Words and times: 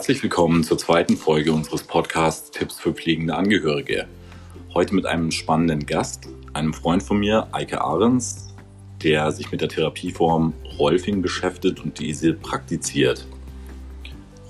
Herzlich 0.00 0.22
willkommen 0.22 0.64
zur 0.64 0.78
zweiten 0.78 1.18
Folge 1.18 1.52
unseres 1.52 1.82
Podcasts 1.82 2.50
Tipps 2.50 2.80
für 2.80 2.94
pflegende 2.94 3.34
Angehörige. 3.34 4.06
Heute 4.72 4.94
mit 4.94 5.04
einem 5.04 5.30
spannenden 5.30 5.84
Gast, 5.84 6.26
einem 6.54 6.72
Freund 6.72 7.02
von 7.02 7.18
mir, 7.18 7.48
Eike 7.52 7.82
Ahrens, 7.82 8.54
der 9.02 9.30
sich 9.30 9.52
mit 9.52 9.60
der 9.60 9.68
Therapieform 9.68 10.54
Rolfing 10.78 11.20
beschäftigt 11.20 11.80
und 11.80 11.98
diese 11.98 12.32
praktiziert. 12.32 13.26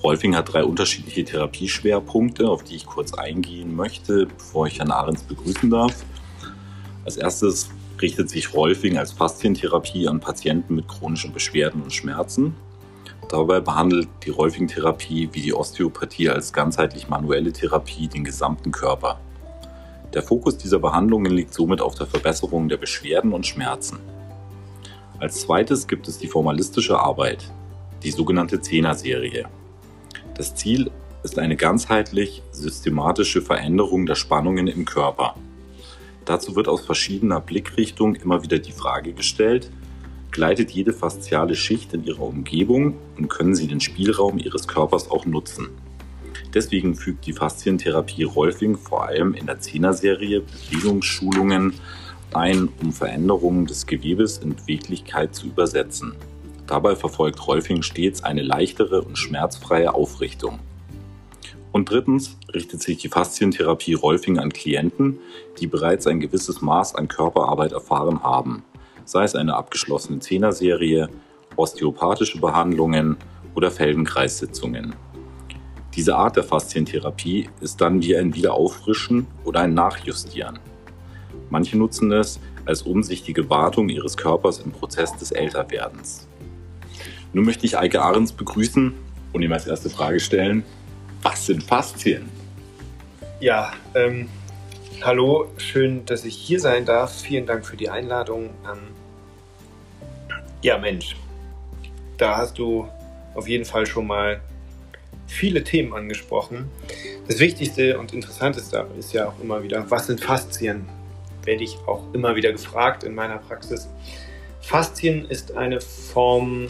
Rolfing 0.05 0.36
hat 0.36 0.52
drei 0.52 0.62
unterschiedliche 0.62 1.25
Therapieschwerpunkte, 1.25 2.48
auf 2.48 2.62
die 2.62 2.77
ich 2.77 2.87
kurz 2.87 3.12
eingehen 3.14 3.75
möchte, 3.75 4.27
bevor 4.27 4.69
ich 4.69 4.79
Herrn 4.79 4.93
Ahrens 4.93 5.25
begrüßen 5.25 5.69
darf. 5.69 6.05
Als 7.05 7.17
erstes 7.17 7.71
richtet 8.01 8.30
sich 8.30 8.55
Rolfing 8.55 8.98
als 8.98 9.11
Faszientherapie 9.11 10.07
an 10.07 10.21
Patienten 10.21 10.77
mit 10.77 10.87
chronischen 10.87 11.32
Beschwerden 11.32 11.82
und 11.82 11.92
Schmerzen. 11.92 12.55
Dabei 13.30 13.61
behandelt 13.61 14.09
die 14.25 14.30
Rolfing-Therapie 14.30 15.29
wie 15.30 15.41
die 15.41 15.55
Osteopathie 15.55 16.30
als 16.30 16.52
ganzheitlich 16.52 17.09
manuelle 17.09 17.52
Therapie 17.52 18.09
den 18.09 18.25
gesamten 18.25 18.73
Körper. 18.73 19.21
Der 20.12 20.25
Fokus 20.25 20.59
dieser 20.59 20.80
Behandlungen 20.80 21.30
liegt 21.30 21.55
somit 21.55 21.80
auf 21.80 21.95
der 21.95 22.09
Verbesserung 22.09 22.69
der 22.69 22.77
Beschwerden 22.77 23.33
und 23.33 23.47
Schmerzen. 23.47 24.01
Als 25.21 25.43
zweites 25.43 25.87
gibt 25.87 26.09
es 26.09 26.19
die 26.19 26.27
formalistische 26.27 26.98
Arbeit, 26.98 27.52
die 28.02 28.11
sogenannte 28.11 28.61
Zehner-Serie. 28.61 29.47
Das 30.35 30.57
Ziel 30.57 30.91
ist 31.23 31.38
eine 31.38 31.55
ganzheitlich 31.55 32.43
systematische 32.51 33.43
Veränderung 33.43 34.07
der 34.07 34.16
Spannungen 34.16 34.66
im 34.66 34.85
Körper. 34.85 35.37
Dazu 36.24 36.57
wird 36.57 36.66
aus 36.66 36.80
verschiedener 36.80 37.41
Blickrichtung 37.41 38.16
immer 38.16 38.43
wieder 38.43 38.59
die 38.59 38.73
Frage 38.73 39.12
gestellt, 39.12 39.71
gleitet 40.30 40.70
jede 40.70 40.93
fasziale 40.93 41.55
Schicht 41.55 41.93
in 41.95 42.05
ihrer 42.05 42.23
Umgebung 42.23 42.95
und 43.16 43.29
können 43.29 43.54
sie 43.54 43.66
den 43.66 43.80
Spielraum 43.80 44.38
ihres 44.38 44.68
Körpers 44.68 45.10
auch 45.10 45.27
nutzen. 45.27 45.68
Deswegen 46.54 46.95
fügt 46.95 47.27
die 47.27 47.32
Faszientherapie 47.32 48.24
Rolfing 48.24 48.77
vor 48.77 49.07
allem 49.07 49.35
in 49.35 49.46
der 49.46 49.60
Zehner-Serie 49.60 50.43
Bewegungsschulungen 50.43 51.74
ein, 52.32 52.69
um 52.82 52.93
Veränderungen 52.93 53.66
des 53.66 53.87
Gewebes 53.87 54.38
in 54.38 54.54
Beweglichkeit 54.54 55.35
zu 55.35 55.46
übersetzen. 55.46 56.15
Dabei 56.66 56.95
verfolgt 56.95 57.47
Rolfing 57.47 57.82
stets 57.82 58.23
eine 58.23 58.43
leichtere 58.43 59.02
und 59.02 59.16
schmerzfreie 59.16 59.95
Aufrichtung. 59.95 60.60
Und 61.73 61.91
drittens 61.91 62.37
richtet 62.52 62.82
sich 62.82 62.99
die 62.99 63.09
Faszientherapie 63.09 63.95
Rolfing 63.95 64.38
an 64.38 64.53
Klienten, 64.53 65.19
die 65.60 65.69
bereits 65.69 66.06
ein 66.09 66.19
gewisses 66.19 66.60
Maß 66.60 66.97
an 66.97 67.06
Körperarbeit 67.06 67.72
erfahren 67.72 68.25
haben 68.25 68.65
sei 69.11 69.25
es 69.25 69.34
eine 69.34 69.56
abgeschlossene 69.56 70.21
Zehner-Serie, 70.21 71.09
osteopathische 71.56 72.41
Behandlungen 72.41 73.16
oder 73.56 73.72
Feldenkreissitzungen. 73.72 74.94
Diese 75.97 76.15
Art 76.15 76.37
der 76.37 76.44
Faszientherapie 76.44 77.50
ist 77.61 77.81
dann 77.81 78.00
wie 78.03 78.16
ein 78.16 78.34
Wiederauffrischen 78.34 79.27
oder 79.44 79.61
ein 79.61 79.75
Nachjustieren. 79.75 80.61
Manche 81.50 81.77
nutzen 81.77 82.12
es 82.12 82.38
als 82.65 82.83
umsichtige 82.83 83.50
Wartung 83.50 83.88
ihres 83.88 84.16
Körpers 84.16 84.61
im 84.61 84.71
Prozess 84.71 85.16
des 85.16 85.33
Älterwerdens. 85.33 86.28
Nun 87.33 87.44
möchte 87.44 87.66
ich 87.66 87.77
Eike 87.77 88.03
Ahrens 88.03 88.33
begrüßen 88.33 88.94
und 89.33 89.43
ihm 89.43 89.53
als 89.53 89.66
erste 89.66 89.91
Frage 89.91 90.21
stellen, 90.21 90.62
was 91.22 91.47
sind 91.47 91.65
Faszien? 91.65 92.28
Ja, 93.41 93.72
ähm, 93.97 94.28
hallo, 95.03 95.49
schön, 95.56 96.06
dass 96.06 96.25
ich 96.25 96.37
hier 96.37 96.61
sein 96.61 96.84
darf. 96.84 97.21
Vielen 97.21 97.47
Dank 97.47 97.66
für 97.66 97.77
die 97.77 97.91
Einladung. 97.91 98.50
Ähm, 98.65 99.00
ja, 100.62 100.78
Mensch, 100.78 101.16
da 102.19 102.37
hast 102.37 102.59
du 102.59 102.89
auf 103.34 103.49
jeden 103.49 103.65
Fall 103.65 103.87
schon 103.87 104.06
mal 104.06 104.41
viele 105.27 105.62
Themen 105.62 105.94
angesprochen. 105.94 106.69
Das 107.28 107.38
Wichtigste 107.38 107.98
und 107.98 108.12
Interessanteste 108.12 108.87
ist 108.99 109.12
ja 109.12 109.28
auch 109.28 109.41
immer 109.41 109.62
wieder, 109.62 109.88
was 109.91 110.06
sind 110.06 110.20
Faszien? 110.20 110.87
Werde 111.44 111.65
ich 111.65 111.76
auch 111.87 112.03
immer 112.12 112.37
wieder 112.37 112.53
gefragt 112.53 113.04
in 113.04 113.15
meiner 113.15 113.38
Praxis. 113.38 113.88
Faszien 114.60 115.25
ist 115.26 115.56
eine 115.56 115.81
Form 115.81 116.66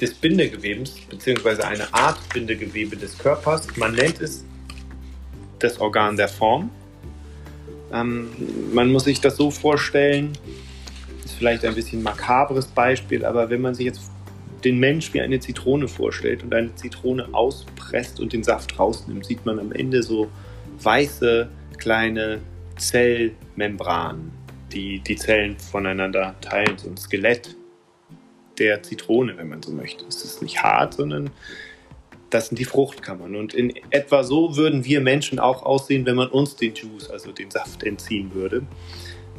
des 0.00 0.14
Bindegewebens, 0.14 0.92
beziehungsweise 1.10 1.66
eine 1.66 1.92
Art 1.92 2.18
Bindegewebe 2.32 2.96
des 2.96 3.18
Körpers. 3.18 3.66
Man 3.76 3.94
nennt 3.94 4.20
es 4.20 4.44
das 5.58 5.80
Organ 5.80 6.16
der 6.16 6.28
Form. 6.28 6.70
Ähm, 7.92 8.28
man 8.72 8.92
muss 8.92 9.04
sich 9.04 9.20
das 9.20 9.36
so 9.36 9.50
vorstellen, 9.50 10.38
vielleicht 11.38 11.64
ein 11.64 11.74
bisschen 11.74 12.02
makabres 12.02 12.66
Beispiel, 12.66 13.24
aber 13.24 13.48
wenn 13.48 13.60
man 13.60 13.74
sich 13.74 13.86
jetzt 13.86 14.10
den 14.64 14.78
Mensch 14.78 15.14
wie 15.14 15.20
eine 15.20 15.38
Zitrone 15.38 15.86
vorstellt 15.86 16.42
und 16.42 16.52
eine 16.52 16.74
Zitrone 16.74 17.28
auspresst 17.32 18.20
und 18.20 18.32
den 18.32 18.42
Saft 18.42 18.78
rausnimmt, 18.78 19.24
sieht 19.24 19.46
man 19.46 19.58
am 19.58 19.72
Ende 19.72 20.02
so 20.02 20.28
weiße 20.82 21.48
kleine 21.78 22.40
Zellmembranen, 22.76 24.32
die 24.72 24.98
die 25.00 25.16
Zellen 25.16 25.56
voneinander 25.58 26.34
teilen, 26.40 26.76
so 26.76 26.88
ein 26.88 26.96
Skelett 26.96 27.56
der 28.58 28.82
Zitrone, 28.82 29.36
wenn 29.36 29.48
man 29.48 29.62
so 29.62 29.70
möchte. 29.70 30.04
Es 30.06 30.24
ist 30.24 30.42
nicht 30.42 30.62
hart, 30.62 30.94
sondern 30.94 31.30
das 32.30 32.48
sind 32.48 32.58
die 32.58 32.64
Fruchtkammern. 32.64 33.36
Und 33.36 33.54
in 33.54 33.72
etwa 33.90 34.22
so 34.22 34.56
würden 34.56 34.84
wir 34.84 35.00
Menschen 35.00 35.38
auch 35.38 35.62
aussehen, 35.62 36.04
wenn 36.04 36.16
man 36.16 36.28
uns 36.28 36.56
den 36.56 36.74
Juice, 36.74 37.08
also 37.10 37.32
den 37.32 37.50
Saft 37.50 37.84
entziehen 37.84 38.34
würde. 38.34 38.66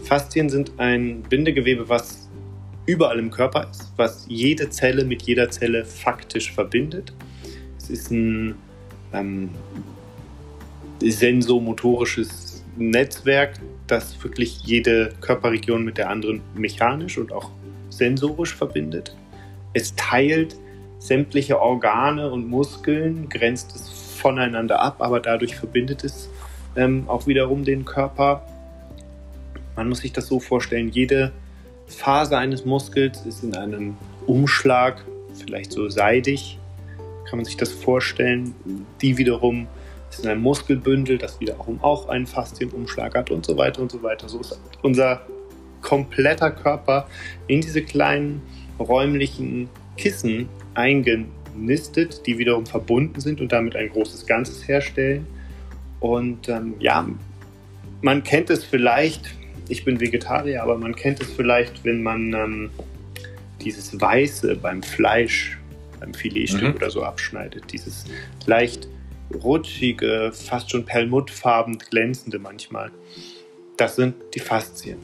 Faszien 0.10 0.50
sind 0.50 0.72
ein 0.80 1.22
Bindegewebe, 1.22 1.88
was 1.88 2.28
überall 2.88 3.20
im 3.20 3.30
Körper 3.30 3.68
ist, 3.70 3.94
was 3.96 4.26
jede 4.28 4.72
Zelle 4.72 5.06
mit 5.06 5.22
jeder 5.22 5.52
Zelle 5.52 5.86
faktisch 5.86 6.52
verbindet. 6.52 7.14
Es 7.78 7.92
ist 7.92 8.10
ein 8.10 8.56
ähm, 9.14 9.52
sensomotorisches 11.00 12.66
Netzwerk, 12.76 13.60
das 13.86 14.24
wirklich 14.24 14.64
jede 14.64 15.14
Körperregion 15.22 15.86
mit 15.86 16.00
der 16.00 16.10
anderen 16.10 16.42
mechanisch 16.56 17.20
und 17.20 17.32
auch 17.32 17.52
sensorisch 17.92 18.56
verbindet. 18.56 19.16
Es 19.74 19.94
teilt 19.96 20.56
sämtliche 20.98 21.62
Organe 21.62 22.32
und 22.32 22.50
Muskeln, 22.50 23.30
grenzt 23.30 23.76
es 23.76 23.90
voneinander 23.90 24.82
ab, 24.82 25.04
aber 25.04 25.20
dadurch 25.20 25.56
verbindet 25.56 26.04
es 26.04 26.32
ähm, 26.76 27.04
auch 27.08 27.28
wiederum 27.28 27.64
den 27.64 27.86
Körper 27.86 28.44
man 29.76 29.90
muss 29.90 30.00
sich 30.00 30.14
das 30.14 30.28
so 30.28 30.40
vorstellen, 30.40 30.90
jede 30.90 31.32
Phase 31.88 32.38
eines 32.38 32.66
Muskels 32.66 33.26
ist 33.26 33.44
in 33.44 33.56
einem 33.56 33.98
Umschlag, 34.28 35.04
vielleicht 35.34 35.72
so 35.72 35.90
seidig, 35.90 36.60
kann 37.30 37.38
man 37.38 37.46
sich 37.46 37.58
das 37.58 37.72
vorstellen. 37.72 38.56
Die 39.02 39.18
wiederum 39.18 39.68
ist 40.10 40.24
in 40.24 40.30
einem 40.30 40.42
Muskelbündel, 40.42 41.18
das 41.18 41.40
wiederum 41.40 41.82
auch 41.82 42.10
einen 42.10 42.28
Faszienumschlag 42.28 43.16
hat 43.16 43.32
und 43.32 43.46
so 43.46 43.58
weiter 43.58 43.82
und 43.82 43.92
so 43.92 44.02
weiter. 44.02 44.28
So 44.28 44.40
ist 44.40 44.60
unser 44.82 45.22
kompletter 45.82 46.52
Körper 46.52 47.08
in 47.48 47.62
diese 47.62 47.82
kleinen 47.82 48.42
räumlichen 48.80 49.70
Kissen 49.98 50.50
eingenistet, 50.74 52.26
die 52.26 52.38
wiederum 52.38 52.66
verbunden 52.66 53.20
sind 53.20 53.42
und 53.42 53.52
damit 53.52 53.76
ein 53.76 53.90
großes 53.90 54.26
Ganzes 54.26 54.68
herstellen. 54.68 55.28
Und 56.00 56.50
ähm, 56.50 56.76
ja, 56.80 57.08
man 58.02 58.24
kennt 58.24 58.50
es 58.50 58.64
vielleicht 58.64 59.36
ich 59.70 59.86
bin 59.86 60.00
Vegetarier, 60.00 60.64
aber 60.64 60.78
man 60.78 60.96
kennt 60.96 61.22
es 61.22 61.32
vielleicht, 61.32 61.86
wenn 61.86 62.04
man 62.04 62.34
ähm, 62.34 62.70
dieses 63.62 64.00
Weiße 64.00 64.56
beim 64.56 64.82
Fleisch, 64.82 65.58
beim 66.00 66.14
Filetstück 66.14 66.70
mhm. 66.70 66.76
oder 66.76 66.90
so 66.90 67.04
abschneidet. 67.04 67.72
Dieses 67.72 68.06
leicht 68.46 68.88
rutschige, 69.44 70.32
fast 70.34 70.72
schon 70.72 70.86
perlmuttfarben 70.86 71.78
glänzende 71.78 72.40
manchmal. 72.40 72.92
Das 73.78 73.96
sind 73.96 74.16
die 74.34 74.40
Faszien. 74.40 74.98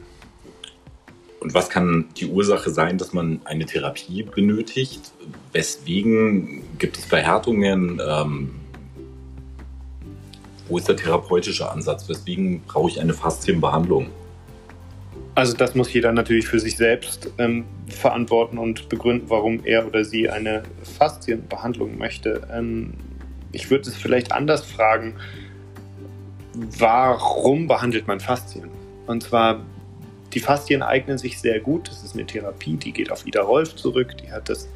Und 1.39 1.53
was 1.53 1.69
kann 1.69 2.09
die 2.17 2.25
Ursache 2.25 2.71
sein, 2.71 2.97
dass 2.97 3.13
man 3.13 3.39
eine 3.45 3.67
Therapie 3.67 4.23
benötigt? 4.23 5.11
Weswegen 5.53 6.63
gibt 6.79 6.97
es 6.97 7.05
Verhärtungen? 7.05 8.01
Ähm, 8.03 8.55
wo 10.67 10.79
ist 10.79 10.87
der 10.87 10.97
therapeutische 10.97 11.69
Ansatz? 11.69 12.09
Weswegen 12.09 12.61
brauche 12.61 12.89
ich 12.89 12.99
eine 12.99 13.13
Faszienbehandlung? 13.13 14.09
Also 15.35 15.53
das 15.53 15.75
muss 15.75 15.91
jeder 15.91 16.13
natürlich 16.13 16.47
für 16.47 16.61
sich 16.61 16.77
selbst 16.77 17.29
ähm, 17.37 17.65
verantworten 17.87 18.57
und 18.57 18.87
begründen, 18.87 19.29
warum 19.29 19.65
er 19.65 19.85
oder 19.85 20.05
sie 20.05 20.29
eine 20.29 20.63
Faszienbehandlung 20.97 21.97
möchte. 21.97 22.47
Ähm, 22.53 22.93
ich 23.51 23.69
würde 23.69 23.89
es 23.89 23.97
vielleicht 23.97 24.31
anders 24.31 24.65
fragen, 24.65 25.15
warum 26.79 27.67
behandelt 27.67 28.07
man 28.07 28.21
Faszien? 28.21 28.69
Und 29.07 29.23
zwar, 29.23 29.65
die 30.33 30.39
Faszien 30.39 30.81
eignen 30.81 31.17
sich 31.17 31.39
sehr 31.39 31.59
gut. 31.59 31.89
Das 31.89 32.03
ist 32.03 32.15
eine 32.15 32.25
Therapie, 32.25 32.77
die 32.77 32.93
geht 32.93 33.11
auf 33.11 33.27
Ida 33.27 33.41
Rolf 33.41 33.75
zurück, 33.75 34.15
die 34.17 34.31
hat 34.31 34.47
das 34.47 34.69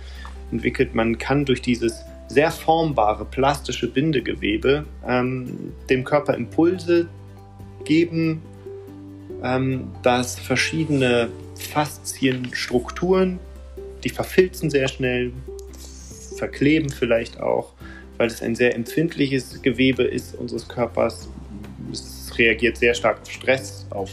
entwickelt. 0.52 0.94
Man 0.94 1.18
kann 1.18 1.46
durch 1.46 1.62
dieses 1.62 2.04
sehr 2.28 2.52
formbare, 2.52 3.24
plastische 3.24 3.88
Bindegewebe 3.88 4.86
ähm, 5.08 5.74
dem 5.90 6.04
Körper 6.04 6.36
Impulse 6.36 7.08
geben, 7.86 8.42
ähm, 9.44 9.92
dass 10.04 10.40
verschiedene 10.40 11.30
Faszienstrukturen, 11.56 13.40
die 14.04 14.10
verfilzen 14.10 14.70
sehr 14.70 14.88
schnell, 14.88 15.34
verkleben 16.38 16.90
vielleicht 16.90 17.40
auch, 17.40 17.74
weil 18.18 18.28
es 18.28 18.42
ein 18.42 18.56
sehr 18.56 18.76
empfindliches 18.76 19.62
Gewebe 19.62 20.04
ist 20.04 20.36
unseres 20.36 20.68
Körpers. 20.68 21.30
Es 21.92 22.32
reagiert 22.38 22.78
sehr 22.78 22.94
stark 22.94 23.22
auf 23.22 23.32
Stress, 23.32 23.86
auf 23.90 24.10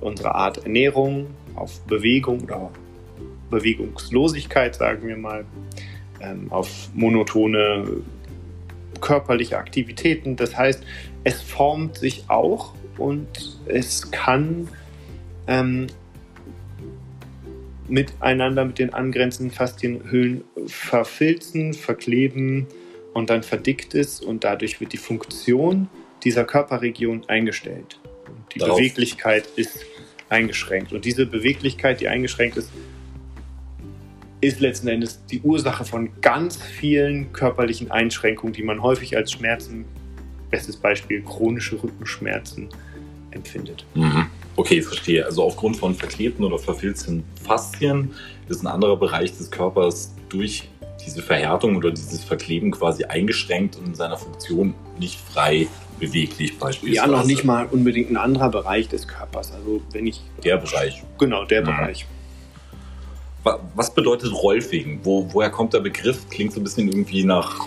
unsere 0.00 0.34
Art 0.34 0.58
Ernährung, 0.64 1.28
auf 1.54 1.80
Bewegung 1.82 2.42
oder 2.42 2.70
Bewegungslosigkeit, 3.50 4.74
sagen 4.74 5.06
wir 5.06 5.16
mal, 5.16 5.44
ähm, 6.20 6.46
auf 6.50 6.88
monotone 6.94 8.02
körperliche 9.00 9.58
Aktivitäten. 9.58 10.36
Das 10.36 10.56
heißt, 10.56 10.82
es 11.24 11.40
formt 11.40 11.98
sich 11.98 12.24
auch 12.28 12.74
und 12.98 13.58
es 13.66 14.10
kann 14.10 14.68
ähm, 15.46 15.86
miteinander 17.88 18.64
mit 18.64 18.78
den 18.78 18.94
angrenzenden 18.94 19.54
Faszienhüllen 19.54 20.44
verfilzen, 20.66 21.74
verkleben 21.74 22.66
und 23.12 23.30
dann 23.30 23.42
verdickt 23.42 23.94
es 23.94 24.20
und 24.20 24.44
dadurch 24.44 24.80
wird 24.80 24.92
die 24.92 24.98
Funktion 24.98 25.88
dieser 26.24 26.44
Körperregion 26.44 27.28
eingestellt. 27.28 28.00
Und 28.26 28.54
die 28.54 28.58
Darauf. 28.58 28.78
Beweglichkeit 28.78 29.46
ist 29.56 29.84
eingeschränkt. 30.28 30.92
Und 30.92 31.04
diese 31.04 31.26
Beweglichkeit, 31.26 32.00
die 32.00 32.08
eingeschränkt 32.08 32.56
ist, 32.56 32.70
ist 34.40 34.60
letzten 34.60 34.88
Endes 34.88 35.24
die 35.26 35.40
Ursache 35.40 35.84
von 35.84 36.10
ganz 36.20 36.56
vielen 36.56 37.32
körperlichen 37.32 37.90
Einschränkungen, 37.90 38.52
die 38.52 38.62
man 38.62 38.82
häufig 38.82 39.16
als 39.16 39.32
Schmerzen, 39.32 39.84
bestes 40.54 40.76
Beispiel 40.76 41.20
chronische 41.22 41.82
Rückenschmerzen, 41.82 42.68
empfindet. 43.32 43.84
Mhm. 43.94 44.26
Okay, 44.54 44.80
verstehe. 44.82 45.26
Also 45.26 45.42
aufgrund 45.42 45.76
von 45.76 45.96
verklebten 45.96 46.44
oder 46.44 46.60
verfilzten 46.60 47.24
Faszien 47.42 48.12
ist 48.48 48.62
ein 48.62 48.68
anderer 48.68 48.96
Bereich 48.96 49.36
des 49.36 49.50
Körpers 49.50 50.14
durch 50.28 50.68
diese 51.04 51.22
Verhärtung 51.22 51.74
oder 51.74 51.90
dieses 51.90 52.22
Verkleben 52.22 52.70
quasi 52.70 53.02
eingeschränkt 53.02 53.74
und 53.76 53.86
in 53.86 53.94
seiner 53.96 54.16
Funktion 54.16 54.74
nicht 55.00 55.18
frei 55.18 55.66
beweglich 55.98 56.56
beispielsweise. 56.56 56.94
Ja, 56.94 57.06
noch 57.08 57.26
nicht 57.26 57.42
mal 57.42 57.66
unbedingt 57.66 58.12
ein 58.12 58.16
anderer 58.16 58.50
Bereich 58.50 58.86
des 58.86 59.08
Körpers. 59.08 59.52
Also 59.52 59.82
wenn 59.90 60.06
ich 60.06 60.20
der 60.44 60.58
Bereich. 60.58 61.02
Genau, 61.18 61.44
der 61.44 61.62
mhm. 61.62 61.66
Bereich. 61.66 62.06
Was 63.74 63.92
bedeutet 63.92 64.32
Rolfing? 64.32 65.00
Wo, 65.02 65.28
woher 65.32 65.50
kommt 65.50 65.74
der 65.74 65.80
Begriff? 65.80 66.28
Klingt 66.30 66.52
so 66.52 66.60
ein 66.60 66.62
bisschen 66.62 66.86
irgendwie 66.86 67.24
nach, 67.24 67.66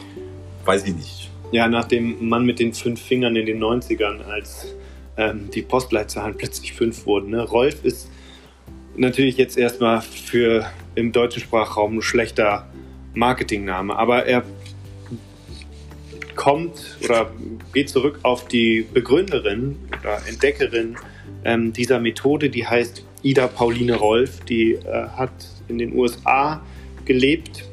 weiß 0.63 0.85
ich 0.85 0.95
nicht. 0.95 1.29
Ja, 1.51 1.67
nach 1.67 1.85
dem 1.85 2.27
Mann 2.27 2.45
mit 2.45 2.59
den 2.59 2.73
fünf 2.73 3.01
Fingern 3.01 3.35
in 3.35 3.45
den 3.45 3.63
90ern, 3.63 4.23
als 4.25 4.75
ähm, 5.15 5.49
die 5.53 5.61
Postleitzahlen 5.61 6.35
plötzlich 6.37 6.73
fünf 6.73 7.05
wurden. 7.05 7.31
Ne? 7.31 7.41
Rolf 7.41 7.83
ist 7.83 8.09
natürlich 8.95 9.37
jetzt 9.37 9.57
erstmal 9.57 10.01
für 10.01 10.69
im 10.95 11.11
deutschen 11.11 11.41
Sprachraum 11.41 11.97
ein 11.97 12.01
schlechter 12.01 12.67
Marketingname, 13.13 13.95
aber 13.95 14.25
er 14.25 14.43
kommt 16.35 16.97
oder 17.03 17.31
geht 17.73 17.89
zurück 17.89 18.19
auf 18.23 18.47
die 18.47 18.85
Begründerin 18.93 19.77
oder 20.01 20.19
Entdeckerin 20.27 20.97
ähm, 21.43 21.73
dieser 21.73 21.99
Methode, 21.99 22.49
die 22.49 22.67
heißt 22.67 23.03
Ida 23.23 23.47
Pauline 23.47 23.95
Rolf. 23.95 24.41
Die 24.45 24.73
äh, 24.73 25.07
hat 25.15 25.31
in 25.67 25.77
den 25.77 25.93
USA 25.93 26.61
gelebt, 27.05 27.63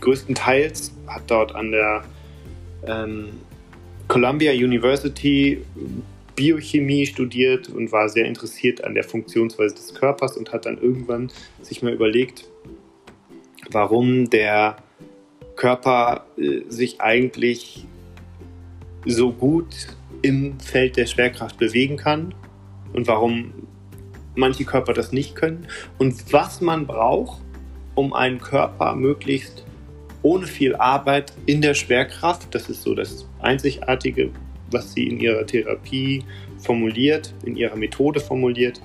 größtenteils, 0.00 0.92
hat 1.06 1.22
dort 1.28 1.54
an 1.54 1.70
der 1.70 2.04
ähm, 2.86 3.28
Columbia 4.08 4.52
University 4.52 5.62
Biochemie 6.34 7.06
studiert 7.06 7.68
und 7.68 7.92
war 7.92 8.08
sehr 8.08 8.24
interessiert 8.24 8.84
an 8.84 8.94
der 8.94 9.04
Funktionsweise 9.04 9.74
des 9.74 9.94
Körpers 9.94 10.36
und 10.36 10.52
hat 10.52 10.66
dann 10.66 10.78
irgendwann 10.78 11.30
sich 11.60 11.82
mal 11.82 11.92
überlegt, 11.92 12.48
warum 13.70 14.30
der 14.30 14.76
Körper 15.56 16.26
äh, 16.36 16.62
sich 16.68 17.00
eigentlich 17.00 17.86
so 19.04 19.32
gut 19.32 19.96
im 20.22 20.58
Feld 20.60 20.96
der 20.96 21.06
Schwerkraft 21.06 21.58
bewegen 21.58 21.96
kann 21.96 22.34
und 22.92 23.06
warum 23.06 23.52
manche 24.34 24.64
Körper 24.64 24.94
das 24.94 25.12
nicht 25.12 25.34
können 25.34 25.66
und 25.98 26.32
was 26.32 26.60
man 26.60 26.86
braucht, 26.86 27.40
um 27.94 28.14
einen 28.14 28.38
Körper 28.38 28.94
möglichst 28.94 29.64
ohne 30.22 30.46
viel 30.46 30.74
Arbeit 30.76 31.32
in 31.46 31.60
der 31.60 31.74
Schwerkraft, 31.74 32.54
das 32.54 32.68
ist 32.68 32.82
so 32.82 32.94
das 32.94 33.26
Einzigartige, 33.40 34.30
was 34.70 34.94
sie 34.94 35.08
in 35.08 35.20
ihrer 35.20 35.46
Therapie 35.46 36.24
formuliert, 36.58 37.34
in 37.44 37.56
ihrer 37.56 37.76
Methode 37.76 38.20
formuliert, 38.20 38.80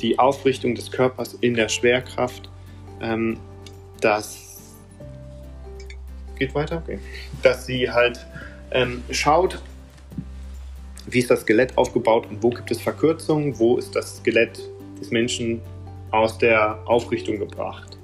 die 0.00 0.18
Aufrichtung 0.18 0.74
des 0.74 0.90
Körpers 0.90 1.34
in 1.40 1.54
der 1.54 1.68
Schwerkraft, 1.68 2.48
ähm, 3.00 3.38
das 4.00 4.74
geht 6.38 6.54
weiter, 6.54 6.82
okay. 6.82 6.98
dass 7.42 7.66
sie 7.66 7.90
halt 7.90 8.24
ähm, 8.70 9.02
schaut, 9.10 9.62
wie 11.06 11.18
ist 11.18 11.30
das 11.30 11.42
Skelett 11.42 11.76
aufgebaut 11.76 12.26
und 12.30 12.42
wo 12.42 12.50
gibt 12.50 12.70
es 12.70 12.80
Verkürzungen, 12.80 13.58
wo 13.58 13.76
ist 13.76 13.94
das 13.94 14.16
Skelett 14.18 14.58
des 15.00 15.10
Menschen 15.10 15.60
aus 16.10 16.38
der 16.38 16.78
Aufrichtung 16.86 17.38
gebracht. 17.38 17.98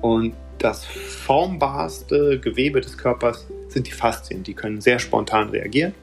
Und 0.00 0.34
das 0.60 0.84
formbarste 0.84 2.38
Gewebe 2.38 2.80
des 2.80 2.96
Körpers 2.96 3.46
sind 3.68 3.86
die 3.86 3.92
Faszien. 3.92 4.42
Die 4.42 4.54
können 4.54 4.80
sehr 4.80 4.98
spontan 4.98 5.48
reagieren, 5.48 5.94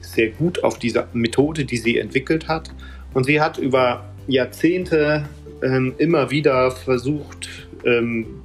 sehr 0.00 0.30
gut 0.30 0.62
auf 0.64 0.78
diese 0.78 1.06
Methode, 1.12 1.64
die 1.64 1.76
sie 1.78 1.98
entwickelt 1.98 2.48
hat. 2.48 2.70
Und 3.14 3.24
sie 3.24 3.40
hat 3.40 3.58
über 3.58 4.04
Jahrzehnte 4.26 5.28
ähm, 5.62 5.94
immer 5.98 6.30
wieder 6.30 6.70
versucht, 6.72 7.48
ähm, 7.84 8.42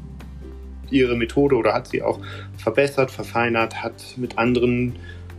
ihre 0.90 1.18
Methode 1.18 1.56
oder 1.56 1.74
hat 1.74 1.88
sie 1.88 2.02
auch 2.02 2.20
verbessert, 2.58 3.12
verfeinert, 3.12 3.82
hat 3.84 4.04
mit 4.18 4.38
anderen 4.38 4.96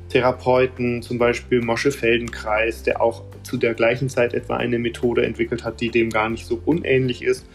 Therapeuten, 0.09 1.03
zum 1.03 1.19
Beispiel 1.19 1.63
Mosche 1.63 1.93
Feldenkreis, 1.93 2.83
der 2.83 3.01
auch 3.01 3.23
zu 3.43 3.57
der 3.57 3.75
gleichen 3.75 4.09
Zeit 4.09 4.35
etwa 4.35 4.57
eine 4.57 4.79
Methode 4.79 5.25
entwickelt 5.25 5.65
hat, 5.65 5.81
die 5.81 5.91
dem 5.91 6.11
gar 6.11 6.29
nicht 6.29 6.47
so 6.47 6.61
unähnlich 6.65 7.23
ist. 7.23 7.47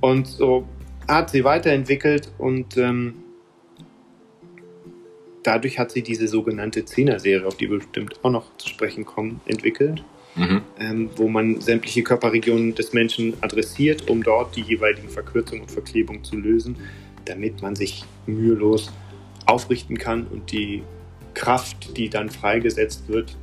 Und 0.00 0.26
so 0.26 0.66
hat 1.08 1.30
sie 1.30 1.44
weiterentwickelt 1.44 2.30
und 2.38 2.76
ähm, 2.76 3.14
dadurch 5.42 5.78
hat 5.78 5.90
sie 5.90 6.02
diese 6.02 6.28
sogenannte 6.28 6.84
Zehner-Serie, 6.84 7.46
auf 7.46 7.56
die 7.56 7.70
wir 7.70 7.78
bestimmt 7.78 8.24
auch 8.24 8.30
noch 8.30 8.56
zu 8.56 8.68
sprechen 8.68 9.04
kommen, 9.04 9.40
entwickelt, 9.46 10.02
mhm. 10.36 10.62
ähm, 10.78 11.10
wo 11.16 11.28
man 11.28 11.60
sämtliche 11.60 12.02
Körperregionen 12.02 12.74
des 12.74 12.92
Menschen 12.92 13.34
adressiert, 13.40 14.08
um 14.08 14.22
dort 14.22 14.56
die 14.56 14.62
jeweiligen 14.62 15.08
Verkürzungen 15.08 15.62
und 15.62 15.70
Verklebungen 15.70 16.24
zu 16.24 16.36
lösen, 16.36 16.76
damit 17.24 17.62
man 17.62 17.76
sich 17.76 18.04
mühelos 18.26 18.92
aufrichten 19.46 19.98
kann 19.98 20.26
und 20.26 20.52
die 20.52 20.82
Kraft, 21.34 21.96
die 21.96 22.08
dann 22.08 22.28
freigesetzt 22.28 23.08
wird, 23.08 23.36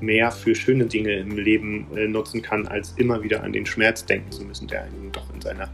mehr 0.00 0.30
für 0.30 0.54
schöne 0.54 0.86
Dinge 0.86 1.14
im 1.14 1.36
Leben 1.36 1.86
äh, 1.96 2.06
nutzen 2.06 2.42
kann, 2.42 2.66
als 2.66 2.94
immer 2.96 3.22
wieder 3.22 3.42
an 3.42 3.52
den 3.52 3.66
Schmerz 3.66 4.04
denken 4.04 4.30
zu 4.30 4.44
müssen, 4.44 4.68
der 4.68 4.84
einen 4.84 5.10
doch 5.12 5.32
in 5.34 5.40
seiner 5.40 5.70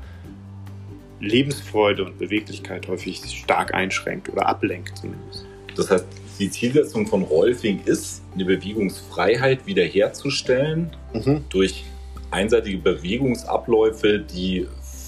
Lebensfreude 1.21 2.05
und 2.05 2.19
Beweglichkeit 2.19 2.89
häufig 2.89 3.21
stark 3.25 3.75
einschränkt 3.75 4.29
oder 4.31 4.47
ablenkt 4.47 4.97
zumindest. 4.99 5.47
Das 5.77 5.91
heißt, 5.91 6.07
die 6.39 6.51
Zielsetzung 6.51 7.07
von 7.07 7.23
Rolfing 7.23 7.83
ist, 7.85 8.23
eine 8.35 8.45
Bewegungsfreiheit 8.45 9.67
wiederherzustellen 9.67 10.91
mhm. 11.13 11.45
durch 11.51 11.85
einseitige 12.31 12.79
Bewegungsabläufe, 12.79 14.19
die 14.19 14.67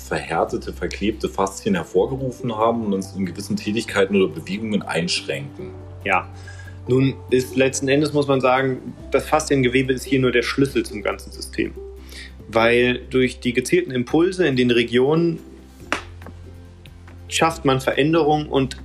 verhärtete, 0.09 0.73
verklebte 0.73 1.29
Faszien 1.29 1.75
hervorgerufen 1.75 2.55
haben 2.55 2.85
und 2.85 2.93
uns 2.93 3.15
in 3.17 3.25
gewissen 3.25 3.57
Tätigkeiten 3.57 4.15
oder 4.17 4.33
Bewegungen 4.33 4.83
einschränken. 4.83 5.71
Ja, 6.05 6.29
nun 6.89 7.15
ist 7.31 7.57
letzten 7.57 7.89
Endes, 7.89 8.13
muss 8.13 8.27
man 8.27 8.41
sagen, 8.41 8.95
das 9.11 9.27
Fasziengewebe 9.27 9.93
ist 9.93 10.05
hier 10.05 10.19
nur 10.19 10.33
der 10.33 10.43
Schlüssel 10.43 10.85
zum 10.85 11.03
ganzen 11.03 11.33
System. 11.33 11.73
Weil 12.49 13.01
durch 13.09 13.41
die 13.41 13.53
gezielten 13.53 13.93
Impulse 13.93 14.47
in 14.47 14.57
den 14.57 14.71
Regionen 14.71 15.39
schafft 17.33 17.65
man 17.65 17.81
Veränderung 17.81 18.49
und 18.49 18.77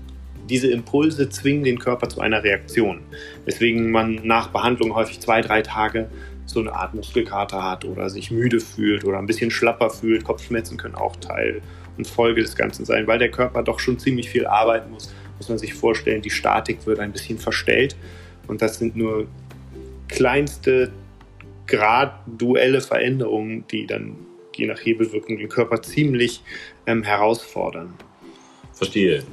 diese 0.49 0.71
Impulse 0.71 1.29
zwingen 1.29 1.63
den 1.63 1.79
Körper 1.79 2.07
zu 2.07 2.21
einer 2.21 2.43
Reaktion. 2.43 3.01
Weswegen 3.45 3.91
man 3.91 4.21
nach 4.23 4.47
Behandlung 4.49 4.95
häufig 4.95 5.19
zwei, 5.19 5.41
drei 5.41 5.61
Tage 5.61 6.09
so 6.45 6.61
eine 6.61 6.73
Art 6.73 6.93
Muskelkater 6.93 7.61
hat 7.61 7.83
oder 7.83 8.09
sich 8.09 8.31
müde 8.31 8.61
fühlt 8.61 9.03
oder 9.03 9.19
ein 9.19 9.25
bisschen 9.25 9.51
schlapper 9.51 9.89
fühlt. 9.89 10.23
Kopfschmerzen 10.23 10.77
können 10.77 10.95
auch 10.95 11.17
Teil 11.17 11.61
und 11.97 12.07
Folge 12.07 12.41
des 12.41 12.55
Ganzen 12.55 12.85
sein, 12.85 13.05
weil 13.07 13.19
der 13.19 13.31
Körper 13.31 13.63
doch 13.63 13.79
schon 13.81 13.99
ziemlich 13.99 14.29
viel 14.29 14.47
arbeiten 14.47 14.91
muss. 14.91 15.13
Muss 15.37 15.49
man 15.49 15.57
sich 15.57 15.73
vorstellen, 15.73 16.21
die 16.21 16.29
Statik 16.29 16.85
wird 16.85 16.99
ein 16.99 17.11
bisschen 17.11 17.37
verstellt 17.37 17.97
und 18.47 18.61
das 18.61 18.79
sind 18.79 18.95
nur 18.95 19.27
kleinste 20.07 20.91
graduelle 21.67 22.79
Veränderungen, 22.79 23.65
die 23.69 23.85
dann 23.85 24.15
je 24.55 24.67
nach 24.67 24.79
Hebelwirkung 24.79 25.37
den 25.37 25.49
Körper 25.49 25.81
ziemlich 25.81 26.41
ähm, 26.85 27.03
herausfordern. 27.03 27.93
Verstehe. 28.77 29.23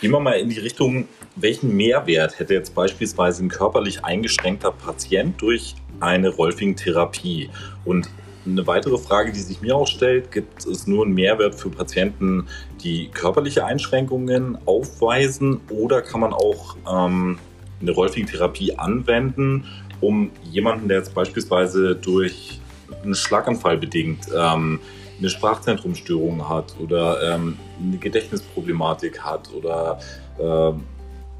Gehen 0.00 0.10
wir 0.10 0.20
mal 0.20 0.34
in 0.34 0.50
die 0.50 0.58
Richtung, 0.58 1.08
welchen 1.36 1.76
Mehrwert 1.76 2.38
hätte 2.38 2.54
jetzt 2.54 2.74
beispielsweise 2.74 3.44
ein 3.44 3.48
körperlich 3.48 4.04
eingeschränkter 4.04 4.72
Patient 4.72 5.40
durch 5.40 5.74
eine 6.00 6.28
Rolfing-Therapie? 6.28 7.50
Und 7.84 8.08
eine 8.46 8.66
weitere 8.66 8.98
Frage, 8.98 9.32
die 9.32 9.40
sich 9.40 9.60
mir 9.60 9.76
auch 9.76 9.86
stellt, 9.86 10.32
gibt 10.32 10.64
es 10.66 10.86
nur 10.86 11.04
einen 11.04 11.14
Mehrwert 11.14 11.54
für 11.54 11.70
Patienten, 11.70 12.46
die 12.82 13.08
körperliche 13.08 13.64
Einschränkungen 13.64 14.58
aufweisen 14.66 15.60
oder 15.70 16.02
kann 16.02 16.20
man 16.20 16.32
auch 16.32 16.76
ähm, 16.90 17.38
eine 17.80 17.90
Rolfing-Therapie 17.92 18.76
anwenden, 18.76 19.64
um 20.00 20.30
jemanden, 20.50 20.88
der 20.88 20.98
jetzt 20.98 21.14
beispielsweise 21.14 21.94
durch 21.94 22.60
einen 23.02 23.14
Schlaganfall 23.14 23.78
bedingt 23.78 24.26
ähm, 24.34 24.80
eine 25.18 25.30
Sprachzentrumstörung 25.30 26.48
hat 26.48 26.74
oder 26.80 27.34
ähm, 27.34 27.58
eine 27.80 27.98
Gedächtnisproblematik 27.98 29.20
hat 29.20 29.52
oder 29.52 29.98
äh, 30.38 30.72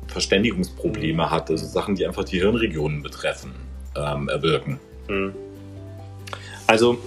Verständigungsprobleme 0.08 1.24
mhm. 1.24 1.30
hat, 1.30 1.50
also 1.50 1.66
Sachen, 1.66 1.94
die 1.94 2.06
einfach 2.06 2.24
die 2.24 2.40
Hirnregionen 2.40 3.02
betreffen, 3.02 3.52
ähm, 3.96 4.28
erwirken. 4.28 4.80
Mhm. 5.08 5.34
Also, 6.66 6.98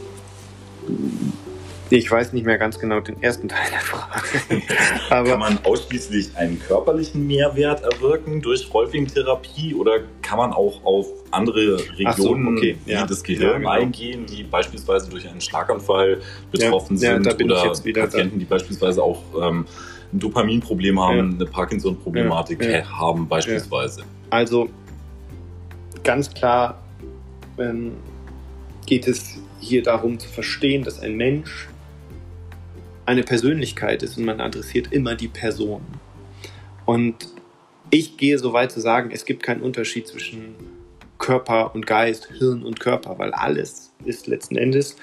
ich 1.97 2.09
weiß 2.09 2.33
nicht 2.33 2.45
mehr 2.45 2.57
ganz 2.57 2.79
genau 2.79 2.99
den 2.99 3.21
ersten 3.21 3.49
Teil 3.49 3.69
der 3.71 3.79
Frage. 3.79 4.61
Kann 5.29 5.39
man 5.39 5.59
ausschließlich 5.63 6.35
einen 6.37 6.59
körperlichen 6.59 7.27
Mehrwert 7.27 7.83
erwirken 7.83 8.41
durch 8.41 8.73
Rolfing-Therapie 8.73 9.75
oder 9.75 9.99
kann 10.21 10.37
man 10.37 10.53
auch 10.53 10.83
auf 10.83 11.07
andere 11.31 11.77
Regionen 11.97 12.45
so, 12.45 12.51
okay. 12.51 12.77
wie 12.85 12.91
ja. 12.91 13.05
das 13.05 13.23
Gehirn 13.23 13.51
ja, 13.51 13.57
genau. 13.57 13.69
eingehen, 13.69 14.25
die 14.25 14.43
beispielsweise 14.43 15.09
durch 15.09 15.27
einen 15.27 15.41
Schlaganfall 15.41 16.21
betroffen 16.51 16.97
ja, 16.97 17.21
sind 17.21 17.43
oder 17.43 17.71
Patienten, 17.93 18.35
da. 18.35 18.39
die 18.39 18.45
beispielsweise 18.45 19.03
auch 19.03 19.21
ähm, 19.41 19.65
ein 20.13 20.19
Dopaminproblem 20.19 20.99
haben, 20.99 21.35
eine 21.35 21.45
Parkinson-Problematik 21.45 22.85
haben 22.85 23.27
beispielsweise? 23.27 24.03
Also 24.29 24.69
ganz 26.03 26.33
klar 26.33 26.81
ähm, 27.57 27.93
geht 28.85 29.07
es 29.07 29.37
hier 29.59 29.83
darum 29.83 30.19
zu 30.19 30.27
verstehen, 30.27 30.83
dass 30.83 30.99
ein 30.99 31.15
Mensch 31.15 31.67
eine 33.05 33.23
Persönlichkeit 33.23 34.03
ist 34.03 34.17
und 34.17 34.25
man 34.25 34.41
adressiert 34.41 34.91
immer 34.91 35.15
die 35.15 35.27
Person. 35.27 35.81
Und 36.85 37.27
ich 37.89 38.17
gehe 38.17 38.37
so 38.37 38.53
weit 38.53 38.71
zu 38.71 38.79
sagen, 38.79 39.11
es 39.11 39.25
gibt 39.25 39.43
keinen 39.43 39.61
Unterschied 39.61 40.07
zwischen 40.07 40.55
Körper 41.17 41.75
und 41.75 41.85
Geist, 41.85 42.29
Hirn 42.37 42.63
und 42.63 42.79
Körper, 42.79 43.19
weil 43.19 43.31
alles 43.31 43.91
ist 44.05 44.27
letzten 44.27 44.55
Endes, 44.55 44.95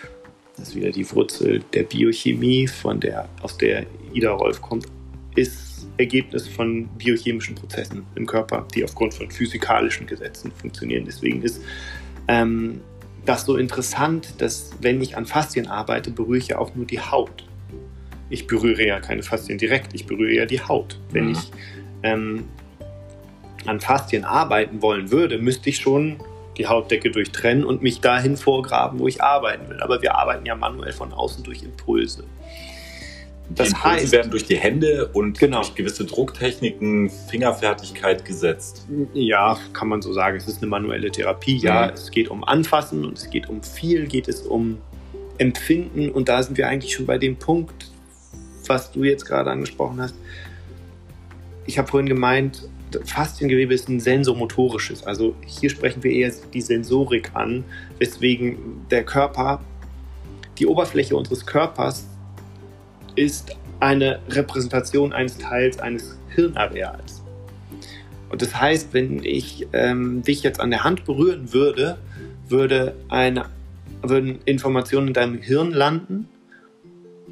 das 0.56 0.70
ist 0.70 0.74
wieder 0.74 0.90
die 0.90 1.10
Wurzel 1.12 1.62
der 1.72 1.84
Biochemie, 1.84 2.66
von 2.66 2.98
der, 2.98 3.28
aus 3.42 3.56
der 3.56 3.86
Ida 4.12 4.32
Rolf 4.32 4.60
kommt, 4.60 4.86
ist 5.36 5.86
Ergebnis 5.98 6.48
von 6.48 6.88
biochemischen 6.98 7.54
Prozessen 7.54 8.04
im 8.14 8.26
Körper, 8.26 8.66
die 8.74 8.84
aufgrund 8.84 9.14
von 9.14 9.30
physikalischen 9.30 10.06
Gesetzen 10.06 10.50
funktionieren. 10.52 11.04
Deswegen 11.04 11.42
ist 11.42 11.62
ähm, 12.26 12.80
das 13.24 13.44
so 13.44 13.56
interessant, 13.56 14.34
dass 14.38 14.72
wenn 14.80 15.00
ich 15.00 15.16
an 15.16 15.26
Faszien 15.26 15.66
arbeite, 15.66 16.10
berühre 16.10 16.38
ich 16.38 16.48
ja 16.48 16.58
auch 16.58 16.74
nur 16.74 16.86
die 16.86 17.00
Haut. 17.00 17.47
Ich 18.30 18.46
berühre 18.46 18.86
ja 18.86 19.00
keine 19.00 19.22
Faszien 19.22 19.58
direkt, 19.58 19.94
ich 19.94 20.06
berühre 20.06 20.32
ja 20.32 20.46
die 20.46 20.60
Haut. 20.60 20.98
Wenn 21.12 21.26
mhm. 21.26 21.32
ich 21.32 21.50
ähm, 22.02 22.44
an 23.66 23.80
Faszien 23.80 24.24
arbeiten 24.24 24.82
wollen 24.82 25.10
würde, 25.10 25.38
müsste 25.38 25.70
ich 25.70 25.78
schon 25.78 26.18
die 26.58 26.66
Hautdecke 26.66 27.10
durchtrennen 27.10 27.64
und 27.64 27.82
mich 27.82 28.00
dahin 28.00 28.36
vorgraben, 28.36 28.98
wo 28.98 29.08
ich 29.08 29.22
arbeiten 29.22 29.68
will. 29.70 29.80
Aber 29.80 30.02
wir 30.02 30.16
arbeiten 30.16 30.44
ja 30.44 30.56
manuell 30.56 30.92
von 30.92 31.12
außen 31.12 31.44
durch 31.44 31.62
Impulse. 31.62 32.24
Das 33.50 33.68
die 33.68 33.74
Impulse 33.74 33.96
heißt, 33.96 34.12
werden 34.12 34.30
durch 34.30 34.44
die 34.44 34.58
Hände 34.58 35.08
und 35.12 35.38
genau. 35.38 35.58
durch 35.58 35.74
gewisse 35.74 36.04
Drucktechniken, 36.04 37.10
Fingerfertigkeit 37.30 38.24
gesetzt. 38.24 38.86
Ja, 39.14 39.58
kann 39.72 39.88
man 39.88 40.02
so 40.02 40.12
sagen. 40.12 40.36
Es 40.36 40.48
ist 40.48 40.60
eine 40.60 40.68
manuelle 40.68 41.10
Therapie. 41.10 41.56
Ja, 41.58 41.86
mhm. 41.86 41.94
es 41.94 42.10
geht 42.10 42.28
um 42.28 42.44
Anfassen 42.44 43.04
und 43.04 43.16
es 43.16 43.30
geht 43.30 43.48
um 43.48 43.62
viel, 43.62 44.06
geht 44.06 44.28
es 44.28 44.42
um 44.42 44.78
Empfinden. 45.38 46.10
Und 46.10 46.28
da 46.28 46.42
sind 46.42 46.58
wir 46.58 46.68
eigentlich 46.68 46.92
schon 46.92 47.06
bei 47.06 47.16
dem 47.16 47.36
Punkt, 47.36 47.87
was 48.68 48.92
du 48.92 49.04
jetzt 49.04 49.24
gerade 49.24 49.50
angesprochen 49.50 50.00
hast. 50.00 50.14
Ich 51.66 51.78
habe 51.78 51.88
vorhin 51.88 52.08
gemeint, 52.08 52.68
Fasziengewebe 53.04 53.74
ist 53.74 53.88
ein 53.88 54.00
sensomotorisches. 54.00 55.04
Also 55.04 55.34
hier 55.44 55.70
sprechen 55.70 56.02
wir 56.02 56.10
eher 56.10 56.32
die 56.52 56.60
Sensorik 56.60 57.34
an, 57.34 57.64
weswegen 57.98 58.86
der 58.90 59.04
Körper, 59.04 59.60
die 60.58 60.66
Oberfläche 60.66 61.14
unseres 61.14 61.44
Körpers 61.44 62.06
ist 63.14 63.56
eine 63.80 64.20
Repräsentation 64.28 65.12
eines 65.12 65.38
Teils 65.38 65.78
eines 65.78 66.18
Hirnareals. 66.34 67.22
Und 68.30 68.42
das 68.42 68.58
heißt, 68.60 68.92
wenn 68.92 69.22
ich 69.24 69.66
ähm, 69.72 70.22
dich 70.22 70.42
jetzt 70.42 70.60
an 70.60 70.70
der 70.70 70.84
Hand 70.84 71.04
berühren 71.04 71.52
würde, 71.52 71.98
würde 72.48 72.94
eine, 73.08 73.46
würden 74.02 74.40
Informationen 74.44 75.08
in 75.08 75.14
deinem 75.14 75.38
Hirn 75.38 75.72
landen 75.72 76.28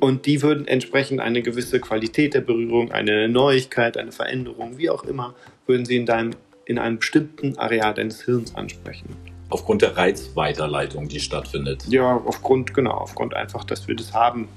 und 0.01 0.27
die 0.27 0.43
würden 0.43 0.67
entsprechend 0.67 1.21
eine 1.21 1.43
gewisse 1.43 1.81
Qualität 1.81 2.35
der 2.35 2.41
Berührung, 2.41 2.93
eine 2.93 3.29
Neuigkeit, 3.29 3.97
eine 3.97 4.13
Veränderung, 4.13 4.79
wie 4.79 4.91
auch 4.91 5.05
immer, 5.05 5.35
würden 5.67 5.85
sie 5.85 5.97
in, 5.97 6.07
deinem, 6.07 6.35
in 6.65 6.79
einem 6.79 6.99
bestimmten 6.99 7.57
Areal 7.59 7.95
deines 7.95 8.23
Hirns 8.23 8.55
ansprechen. 8.55 9.09
Aufgrund 9.49 9.83
der 9.83 9.97
Reizweiterleitung, 9.97 11.09
die 11.09 11.21
stattfindet. 11.21 11.85
Ja, 11.89 12.21
aufgrund, 12.25 12.75
genau, 12.75 12.93
aufgrund 12.93 13.35
einfach, 13.35 13.65
dass 13.65 13.87
wir 13.87 13.95
das 13.95 14.13
haben 14.13 14.49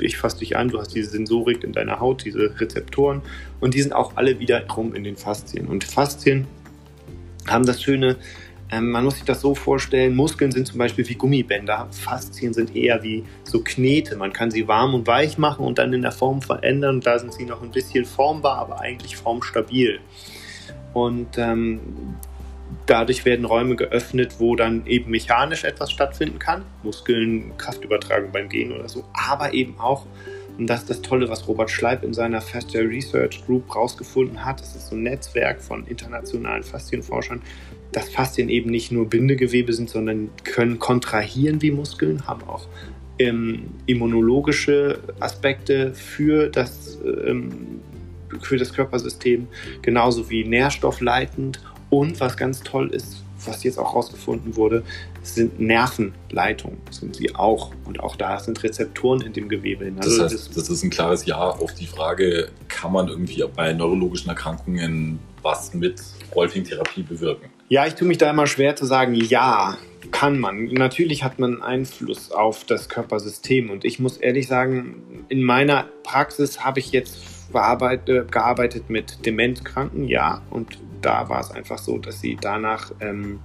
ich 0.00 0.16
fasse 0.16 0.38
dich 0.38 0.56
an, 0.56 0.68
du 0.68 0.78
hast 0.78 0.94
diese 0.94 1.10
Sensorik 1.10 1.64
in 1.64 1.72
deiner 1.72 2.00
Haut, 2.00 2.24
diese 2.24 2.60
Rezeptoren 2.60 3.22
und 3.60 3.74
die 3.74 3.82
sind 3.82 3.92
auch 3.92 4.16
alle 4.16 4.38
wiederum 4.38 4.94
in 4.94 5.04
den 5.04 5.16
Faszien. 5.16 5.66
Und 5.66 5.84
Faszien 5.84 6.46
haben 7.46 7.66
das 7.66 7.82
Schöne, 7.82 8.16
ähm, 8.70 8.90
man 8.90 9.04
muss 9.04 9.14
sich 9.14 9.24
das 9.24 9.40
so 9.40 9.54
vorstellen, 9.54 10.14
Muskeln 10.14 10.52
sind 10.52 10.66
zum 10.66 10.78
Beispiel 10.78 11.08
wie 11.08 11.14
Gummibänder, 11.14 11.88
Faszien 11.90 12.52
sind 12.52 12.76
eher 12.76 13.02
wie 13.02 13.24
so 13.44 13.60
Knete. 13.60 14.16
Man 14.16 14.32
kann 14.32 14.50
sie 14.50 14.68
warm 14.68 14.94
und 14.94 15.06
weich 15.06 15.38
machen 15.38 15.64
und 15.64 15.78
dann 15.78 15.92
in 15.92 16.02
der 16.02 16.12
Form 16.12 16.42
verändern. 16.42 17.00
Da 17.00 17.18
sind 17.18 17.32
sie 17.32 17.44
noch 17.44 17.62
ein 17.62 17.70
bisschen 17.70 18.04
formbar, 18.04 18.58
aber 18.58 18.80
eigentlich 18.80 19.16
formstabil. 19.16 20.00
Und 20.92 21.38
ähm, 21.38 21.80
dadurch 22.86 23.24
werden 23.24 23.44
Räume 23.44 23.76
geöffnet, 23.76 24.36
wo 24.38 24.56
dann 24.56 24.86
eben 24.86 25.10
mechanisch 25.10 25.64
etwas 25.64 25.90
stattfinden 25.90 26.38
kann, 26.38 26.64
Muskeln, 26.82 27.56
Kraftübertragung 27.56 28.32
beim 28.32 28.48
Gehen 28.48 28.72
oder 28.72 28.88
so, 28.88 29.04
aber 29.12 29.54
eben 29.54 29.78
auch, 29.78 30.06
und 30.58 30.66
das 30.66 30.80
ist 30.80 30.90
das 30.90 31.02
Tolle, 31.02 31.28
was 31.28 31.46
Robert 31.46 31.70
Schleib 31.70 32.02
in 32.02 32.12
seiner 32.12 32.40
Faster 32.40 32.80
Research 32.80 33.44
Group 33.46 33.74
rausgefunden 33.74 34.44
hat, 34.44 34.60
das 34.60 34.74
ist 34.74 34.88
so 34.88 34.96
ein 34.96 35.02
Netzwerk 35.02 35.62
von 35.62 35.86
internationalen 35.86 36.62
Faszienforschern, 36.62 37.42
dass 37.92 38.08
Faszien 38.08 38.48
eben 38.48 38.70
nicht 38.70 38.92
nur 38.92 39.08
Bindegewebe 39.08 39.72
sind, 39.72 39.88
sondern 39.88 40.30
können 40.44 40.78
kontrahieren 40.78 41.62
wie 41.62 41.70
Muskeln, 41.70 42.26
haben 42.26 42.42
auch 42.44 42.66
ähm, 43.18 43.70
immunologische 43.86 45.00
Aspekte 45.20 45.94
für 45.94 46.48
das, 46.48 46.98
ähm, 47.26 47.80
für 48.40 48.56
das 48.56 48.72
Körpersystem, 48.72 49.48
genauso 49.82 50.30
wie 50.30 50.44
nährstoffleitend 50.44 51.60
und 51.90 52.20
was 52.20 52.36
ganz 52.36 52.60
toll 52.60 52.90
ist, 52.90 53.24
was 53.44 53.62
jetzt 53.64 53.78
auch 53.78 53.92
herausgefunden 53.92 54.56
wurde, 54.56 54.82
sind 55.22 55.60
Nervenleitungen, 55.60 56.78
sind 56.90 57.16
sie 57.16 57.34
auch. 57.34 57.72
Und 57.84 58.00
auch 58.00 58.16
da 58.16 58.38
sind 58.38 58.62
Rezeptoren 58.62 59.20
in 59.22 59.32
dem 59.32 59.48
Gewebe 59.48 59.84
hin. 59.84 59.96
Also 59.98 60.22
das 60.22 60.32
heißt, 60.32 60.56
das 60.56 60.68
ist 60.68 60.82
ein 60.82 60.90
klares 60.90 61.24
Ja 61.24 61.38
auf 61.38 61.74
die 61.74 61.86
Frage, 61.86 62.50
kann 62.68 62.92
man 62.92 63.08
irgendwie 63.08 63.44
bei 63.54 63.72
neurologischen 63.72 64.28
Erkrankungen 64.28 65.18
was 65.42 65.72
mit 65.72 66.02
Rolfing-Therapie 66.34 67.02
bewirken? 67.02 67.48
Ja, 67.70 67.86
ich 67.86 67.94
tue 67.94 68.08
mich 68.08 68.18
da 68.18 68.30
immer 68.30 68.46
schwer 68.46 68.76
zu 68.76 68.86
sagen, 68.86 69.14
ja, 69.14 69.76
kann 70.10 70.38
man. 70.38 70.66
Natürlich 70.66 71.22
hat 71.22 71.38
man 71.38 71.62
Einfluss 71.62 72.30
auf 72.30 72.64
das 72.64 72.88
Körpersystem. 72.88 73.68
Und 73.68 73.84
ich 73.84 73.98
muss 73.98 74.16
ehrlich 74.16 74.46
sagen, 74.46 75.24
in 75.28 75.42
meiner 75.42 75.86
Praxis 76.02 76.64
habe 76.64 76.80
ich 76.80 76.92
jetzt 76.92 77.18
gearbeitet 77.52 78.88
mit 78.88 79.26
Dementkranken, 79.26 80.08
ja. 80.08 80.40
Und 80.50 80.78
da 81.02 81.28
war 81.28 81.40
es 81.40 81.50
einfach 81.50 81.78
so, 81.78 81.98
dass 81.98 82.20
sie 82.20 82.38
danach 82.40 82.90
ähm, 83.00 83.40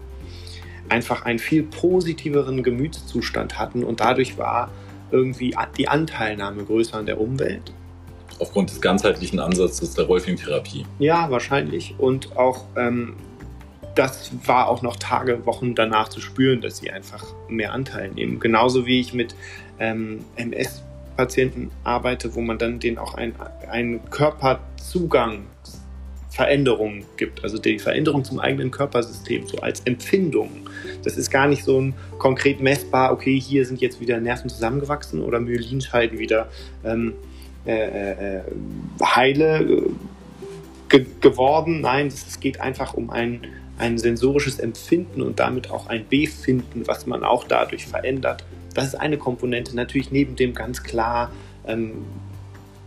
einfach 0.90 1.26
einen 1.26 1.40
viel 1.40 1.64
positiveren 1.64 2.64
Gemütszustand 2.64 3.58
hatten 3.60 3.84
und 3.84 4.00
dadurch 4.00 4.38
war 4.38 4.72
irgendwie 5.12 5.56
die 5.78 5.88
Anteilnahme 5.88 6.64
größer 6.64 6.98
an 6.98 7.06
der 7.06 7.20
Umwelt. 7.22 7.74
Aufgrund 8.40 8.72
des 8.72 8.82
ganzheitlichen 8.82 9.40
Ansatzes 9.40 9.94
der 9.94 10.06
Rolfing-Therapie. 10.06 10.86
Ja, 11.00 11.30
wahrscheinlich. 11.30 11.96
Und 11.98 12.36
auch 12.36 12.66
ähm, 12.76 13.16
das 13.96 14.32
war 14.46 14.68
auch 14.68 14.82
noch 14.82 14.96
Tage, 14.98 15.46
Wochen 15.46 15.76
danach 15.76 16.10
zu 16.10 16.20
spüren, 16.20 16.62
dass 16.62 16.78
sie 16.78 16.92
einfach 16.92 17.26
mehr 17.48 17.74
Anteil 17.74 18.10
nehmen. 18.10 18.40
Genauso 18.40 18.86
wie 18.86 19.00
ich 19.00 19.14
mit 19.14 19.36
ähm, 19.80 20.26
MS-Patienten 20.36 21.72
arbeite, 21.84 22.36
wo 22.36 22.42
man 22.42 22.58
dann 22.58 22.80
denen 22.80 22.98
auch 22.98 23.16
einen 23.16 24.00
Körperzugang 24.10 25.46
Veränderungen 26.34 27.06
gibt, 27.16 27.44
also 27.44 27.60
die 27.60 27.78
Veränderung 27.78 28.24
zum 28.24 28.40
eigenen 28.40 28.72
Körpersystem, 28.72 29.46
so 29.46 29.58
als 29.58 29.82
Empfindung. 29.82 30.50
Das 31.04 31.16
ist 31.16 31.30
gar 31.30 31.48
nicht 31.48 31.64
so 31.64 31.80
ein 31.80 31.94
konkret 32.18 32.60
messbar, 32.60 33.12
okay, 33.12 33.40
hier 33.40 33.68
sind 33.68 33.82
jetzt 33.82 34.02
wieder 34.02 34.20
Nerven 34.20 34.50
zusammengewachsen 34.50 35.22
oder 35.22 35.40
Myelinscheiden 35.40 36.18
wieder 36.18 36.50
ähm, 36.84 37.14
äh, 37.68 38.38
äh, 38.38 38.42
heile 39.04 39.62
äh, 39.62 39.90
ge 40.90 41.06
geworden. 41.22 41.82
Nein, 41.82 42.08
es 42.08 42.40
geht 42.40 42.60
einfach 42.60 42.96
um 42.96 43.12
ein, 43.12 43.46
ein 43.78 43.98
sensorisches 43.98 44.60
Empfinden 44.60 45.22
und 45.22 45.40
damit 45.40 45.70
auch 45.72 45.88
ein 45.88 46.08
Befinden, 46.08 46.84
was 46.86 47.06
man 47.06 47.24
auch 47.24 47.44
dadurch 47.46 47.86
verändert 47.88 48.44
Das 48.74 48.86
ist 48.86 48.96
eine 48.96 49.18
Komponente. 49.18 49.76
Natürlich 49.76 50.12
neben 50.12 50.36
dem 50.36 50.54
ganz 50.54 50.84
klar 50.84 51.32
ähm, 51.66 52.06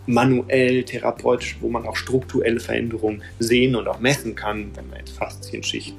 manuell, 0.07 0.85
therapeutisch, 0.85 1.57
wo 1.61 1.69
man 1.69 1.87
auch 1.87 1.97
strukturelle 1.97 2.61
Veränderungen 2.61 3.23
sehen 3.39 3.75
und 3.77 3.89
auch 3.89 4.01
messen 4.01 4.35
kann, 4.35 4.71
wenn 4.75 4.89
man 4.89 4.99
jetzt 4.99 5.17
Faszienschicht 5.17 5.95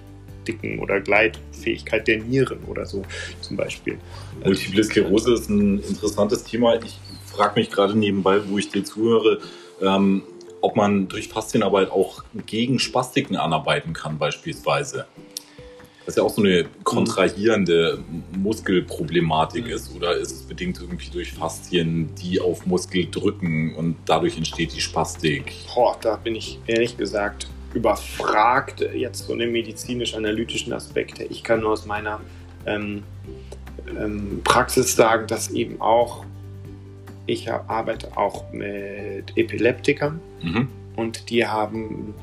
Dicken 0.47 0.79
oder 0.79 1.01
Gleitfähigkeit 1.01 2.07
der 2.07 2.19
Nieren 2.19 2.59
oder 2.67 2.85
so 2.85 3.03
zum 3.41 3.57
Beispiel. 3.57 3.97
Multiple 4.43 4.83
Sklerose 4.83 5.33
ist 5.33 5.49
ein 5.49 5.79
interessantes 5.79 6.43
Thema. 6.43 6.75
Ich 6.81 6.97
frage 7.25 7.59
mich 7.59 7.69
gerade 7.69 7.97
nebenbei, 7.97 8.39
wo 8.47 8.57
ich 8.57 8.69
dir 8.69 8.83
zuhöre, 8.83 9.39
ähm, 9.81 10.23
ob 10.61 10.75
man 10.75 11.07
durch 11.07 11.27
Faszienarbeit 11.27 11.91
auch 11.91 12.23
gegen 12.45 12.79
Spastiken 12.79 13.35
anarbeiten 13.35 13.93
kann 13.93 14.17
beispielsweise. 14.17 15.05
Das 16.05 16.15
ist 16.15 16.17
ja 16.19 16.23
auch 16.23 16.33
so 16.33 16.41
eine 16.41 16.65
kontrahierende 16.85 17.99
Muskelproblematik 18.31 19.65
mhm. 19.65 19.71
ist 19.71 19.93
oder 19.93 20.15
ist 20.15 20.31
es 20.31 20.43
bedingt 20.43 20.79
irgendwie 20.79 21.09
durch 21.09 21.33
Faszien, 21.33 22.15
die 22.15 22.39
auf 22.39 22.65
Muskel 22.65 23.07
drücken 23.11 23.75
und 23.75 23.97
dadurch 24.05 24.37
entsteht 24.37 24.73
die 24.73 24.79
Spastik? 24.79 25.51
Boah, 25.75 25.97
da 25.99 26.15
bin 26.15 26.35
ich 26.35 26.59
ehrlich 26.65 26.95
gesagt 26.95 27.47
überfragt, 27.73 28.81
jetzt 28.93 29.27
so 29.27 29.33
eine 29.33 29.47
medizinisch-analytischen 29.47 30.71
Aspekte. 30.71 31.25
Ich 31.25 31.43
kann 31.43 31.59
nur 31.59 31.71
aus 31.71 31.85
meiner 31.85 32.21
ähm, 32.65 33.03
ähm, 33.87 34.41
Praxis 34.43 34.95
sagen, 34.95 35.27
dass 35.27 35.51
eben 35.51 35.81
auch, 35.81 36.25
ich 37.27 37.51
arbeite 37.51 38.17
auch 38.17 38.51
mit 38.51 39.37
Epileptikern 39.37 40.19
mhm. 40.41 40.69
und 40.95 41.29
die 41.29 41.45
haben 41.45 42.15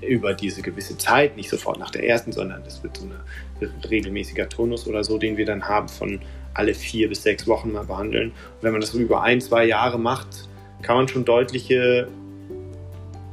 über 0.00 0.34
diese 0.34 0.62
gewisse 0.62 0.96
Zeit, 0.96 1.36
nicht 1.36 1.50
sofort 1.50 1.78
nach 1.78 1.90
der 1.90 2.08
ersten, 2.08 2.32
sondern 2.32 2.64
das 2.64 2.82
wird 2.82 2.96
so 2.96 3.04
ein 3.04 3.70
regelmäßiger 3.88 4.48
Turnus 4.48 4.88
oder 4.88 5.04
so, 5.04 5.18
den 5.18 5.36
wir 5.36 5.44
dann 5.44 5.68
haben 5.68 5.88
von 5.88 6.20
alle 6.54 6.74
vier 6.74 7.08
bis 7.08 7.22
sechs 7.22 7.46
Wochen 7.46 7.72
mal 7.72 7.84
behandeln. 7.84 8.30
Und 8.30 8.62
wenn 8.62 8.72
man 8.72 8.80
das 8.80 8.94
über 8.94 9.22
ein, 9.22 9.40
zwei 9.40 9.66
Jahre 9.66 9.98
macht, 9.98 10.48
kann 10.82 10.96
man 10.96 11.08
schon 11.08 11.24
deutliche 11.24 12.08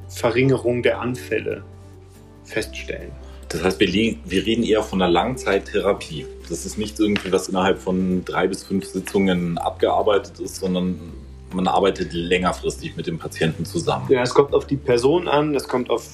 Verringerung 0.09 0.83
der 0.83 0.99
Anfälle 0.99 1.63
feststellen. 2.43 3.11
Das 3.50 3.63
heißt, 3.63 3.80
wir, 3.80 3.88
wir, 4.25 4.46
reden 4.46 4.63
eher 4.63 4.84
von 4.84 5.01
einer 5.01 5.12
Langzeittherapie. 5.12 6.25
Das 6.50 6.66
ist 6.66 6.77
nicht 6.77 7.00
irgendwie, 7.00 7.32
was 7.32 7.48
innerhalb 7.48 7.80
von 7.80 8.25
drei 8.25 8.48
bis 8.48 8.63
fünf 8.63 8.86
Sitzungen 8.86 9.58
abgearbeitet 9.58 10.39
ist, 10.39 10.58
sondern 10.58 11.00
man 11.54 11.68
arbeitet 11.68 12.12
längerfristig 12.12 12.98
mit 12.98 13.08
dem 13.08 13.18
Patienten 13.18 13.63
zusammen. 13.66 14.06
Ja, 14.10 14.22
es 14.22 14.34
kommt 14.34 14.54
auf 14.54 14.68
die 14.68 14.75
Person 14.75 15.30
an, 15.30 15.56
es 15.56 15.68
kommt 15.68 15.89
auf 15.89 16.06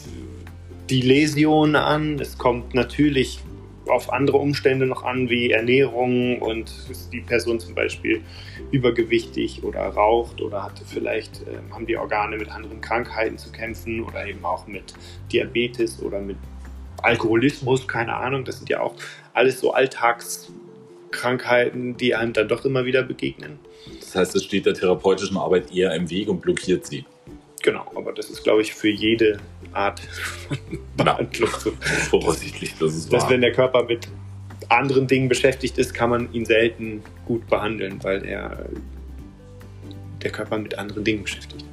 die 0.90 1.02
Läsion 1.02 1.76
an, 1.76 2.20
es 2.20 2.38
kommt 2.38 2.76
natürlich 2.76 3.40
auf 3.88 4.14
andere 4.14 4.38
Umstände 4.38 4.86
noch 4.86 5.04
an, 5.04 5.30
wie 5.30 5.52
Ernährung 5.52 6.40
und 6.40 6.72
ist 6.90 7.12
die 7.12 7.22
Person 7.22 7.60
zum 7.60 7.76
Beispiel 7.76 8.22
übergewichtig 8.72 9.64
oder 9.64 9.82
raucht 9.88 10.42
oder 10.42 10.64
hatte 10.64 10.84
vielleicht, 10.86 11.42
äh, 11.42 11.72
haben 11.72 11.86
die 11.86 11.98
Organe 11.98 12.38
mit 12.38 12.50
anderen 12.50 12.80
Krankheiten 12.80 13.38
zu 13.38 13.52
kämpfen 13.52 14.02
oder 14.02 14.26
eben 14.26 14.46
auch 14.46 14.68
mit 14.68 14.94
Diabetes 15.32 16.02
oder 16.02 16.22
mit 16.22 16.38
Alkoholismus, 17.04 17.88
keine 17.88 18.16
Ahnung. 18.16 18.46
Das 18.46 18.58
sind 18.58 18.70
ja 18.70 18.82
auch 18.82 18.96
alles 19.34 19.60
so 19.60 19.74
Alltagskrankheiten, 19.74 21.98
die 21.98 22.16
einem 22.16 22.34
dann 22.34 22.48
doch 22.48 22.66
immer 22.66 22.86
wieder 22.86 23.04
begegnen. 23.04 23.60
Das 24.00 24.16
heißt, 24.16 24.36
es 24.36 24.46
steht 24.46 24.66
der 24.66 24.74
therapeutischen 24.74 25.38
Arbeit 25.38 25.74
eher 25.74 25.94
im 25.94 26.10
Weg 26.10 26.30
und 26.30 26.42
blockiert 26.42 26.86
sie. 26.86 27.06
Genau, 27.62 27.86
aber 27.96 28.12
das 28.12 28.30
ist, 28.30 28.44
glaube 28.44 28.62
ich, 28.62 28.74
für 28.74 28.90
jede 28.90 29.40
Art 29.72 30.02
Behandlung 30.98 31.50
so. 31.60 31.72
Voraussichtlich, 32.10 32.74
das 32.80 32.96
ist 32.96 33.12
Dass, 33.12 33.24
wahr. 33.24 33.32
wenn 33.32 33.42
der 33.42 33.54
Körper 33.54 33.84
mit 33.84 34.08
anderen 34.70 35.08
Dingen 35.08 35.30
beschäftigt 35.30 35.78
ist, 35.78 35.94
kann 35.94 36.10
man 36.10 36.32
ihn 36.34 36.46
selten 36.46 37.04
gut 37.26 37.48
behandeln, 37.48 38.04
weil 38.04 38.26
er 38.26 38.66
der 40.22 40.32
Körper 40.32 40.58
mit 40.58 40.78
anderen 40.78 41.04
Dingen 41.04 41.24
beschäftigt 41.24 41.66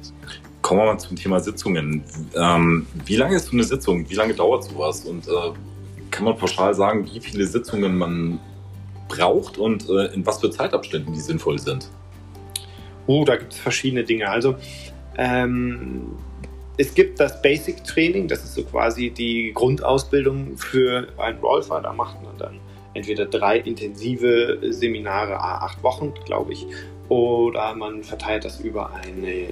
Kommen 0.71 0.83
wir 0.83 0.93
mal 0.93 0.99
zum 0.99 1.17
Thema 1.17 1.41
Sitzungen. 1.41 2.01
Ähm, 2.33 2.87
wie 3.03 3.17
lange 3.17 3.35
ist 3.35 3.47
so 3.47 3.51
eine 3.51 3.65
Sitzung? 3.65 4.09
Wie 4.09 4.13
lange 4.13 4.33
dauert 4.33 4.63
sowas? 4.63 5.03
Und 5.03 5.27
äh, 5.27 5.31
kann 6.11 6.23
man 6.23 6.37
pauschal 6.37 6.73
sagen, 6.73 7.05
wie 7.11 7.19
viele 7.19 7.45
Sitzungen 7.45 7.97
man 7.97 8.39
braucht 9.09 9.57
und 9.57 9.89
äh, 9.89 10.13
in 10.13 10.25
was 10.25 10.39
für 10.39 10.49
Zeitabständen 10.49 11.13
die 11.13 11.19
sinnvoll 11.19 11.59
sind? 11.59 11.89
Oh, 13.05 13.25
da 13.25 13.35
gibt 13.35 13.51
es 13.51 13.59
verschiedene 13.59 14.05
Dinge. 14.05 14.29
Also 14.29 14.55
ähm, 15.17 16.03
es 16.77 16.93
gibt 16.93 17.19
das 17.19 17.41
Basic 17.41 17.83
Training, 17.83 18.29
das 18.29 18.41
ist 18.45 18.53
so 18.53 18.63
quasi 18.63 19.09
die 19.09 19.51
Grundausbildung 19.53 20.57
für 20.57 21.05
einen 21.17 21.39
Rolfer. 21.39 21.81
Da 21.81 21.91
macht 21.91 22.23
man 22.23 22.37
dann 22.37 22.59
entweder 22.93 23.25
drei 23.25 23.57
intensive 23.57 24.59
Seminare, 24.69 25.37
acht 25.37 25.83
Wochen, 25.83 26.13
glaube 26.25 26.53
ich, 26.53 26.65
oder 27.11 27.75
man 27.75 28.05
verteilt 28.05 28.45
das 28.45 28.61
über 28.61 28.93
eine 28.93 29.49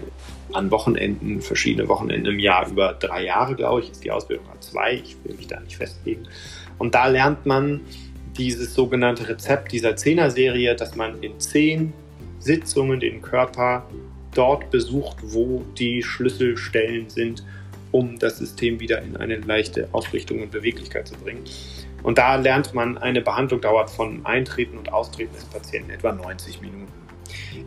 an 0.53 0.71
Wochenenden, 0.71 1.41
verschiedene 1.41 1.89
Wochenenden 1.89 2.27
im 2.27 2.39
Jahr, 2.39 2.69
über 2.69 2.93
drei 2.93 3.25
Jahre, 3.25 3.53
glaube 3.53 3.81
ich, 3.81 3.91
ist 3.91 4.01
die 4.01 4.11
Ausbildung 4.11 4.45
A2. 4.47 4.93
Ich 4.93 5.17
will 5.25 5.35
mich 5.35 5.47
da 5.47 5.59
nicht 5.59 5.75
festlegen. 5.75 6.25
Und 6.77 6.95
da 6.95 7.07
lernt 7.07 7.45
man 7.45 7.81
dieses 8.37 8.73
sogenannte 8.73 9.27
Rezept 9.27 9.73
dieser 9.73 9.97
Zehner-Serie, 9.97 10.73
dass 10.77 10.95
man 10.95 11.21
in 11.21 11.37
zehn 11.37 11.91
Sitzungen 12.39 13.01
den 13.01 13.21
Körper 13.21 13.85
dort 14.33 14.71
besucht, 14.71 15.17
wo 15.21 15.65
die 15.77 16.01
Schlüsselstellen 16.01 17.09
sind, 17.09 17.43
um 17.91 18.17
das 18.19 18.37
System 18.37 18.79
wieder 18.79 19.01
in 19.01 19.17
eine 19.17 19.35
leichte 19.35 19.89
Ausrichtung 19.91 20.41
und 20.41 20.51
Beweglichkeit 20.51 21.09
zu 21.09 21.15
bringen. 21.15 21.43
Und 22.03 22.19
da 22.19 22.37
lernt 22.37 22.73
man, 22.73 22.97
eine 22.97 23.19
Behandlung 23.19 23.59
dauert 23.59 23.89
von 23.89 24.25
Eintreten 24.25 24.77
und 24.77 24.93
Austreten 24.93 25.33
des 25.33 25.43
Patienten 25.43 25.89
etwa 25.89 26.13
90 26.13 26.61
Minuten. 26.61 26.98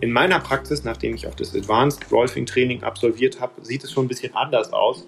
In 0.01 0.13
meiner 0.13 0.41
Praxis, 0.41 0.85
nachdem 0.85 1.15
ich 1.15 1.27
auch 1.27 1.35
das 1.35 1.55
Advanced 1.55 2.11
Rolfing 2.11 2.47
Training 2.47 2.83
absolviert 2.83 3.41
habe, 3.41 3.65
sieht 3.65 3.85
es 3.85 3.93
schon 3.93 4.07
ein 4.07 4.09
bisschen 4.09 4.35
anders 4.35 4.73
aus. 4.73 5.07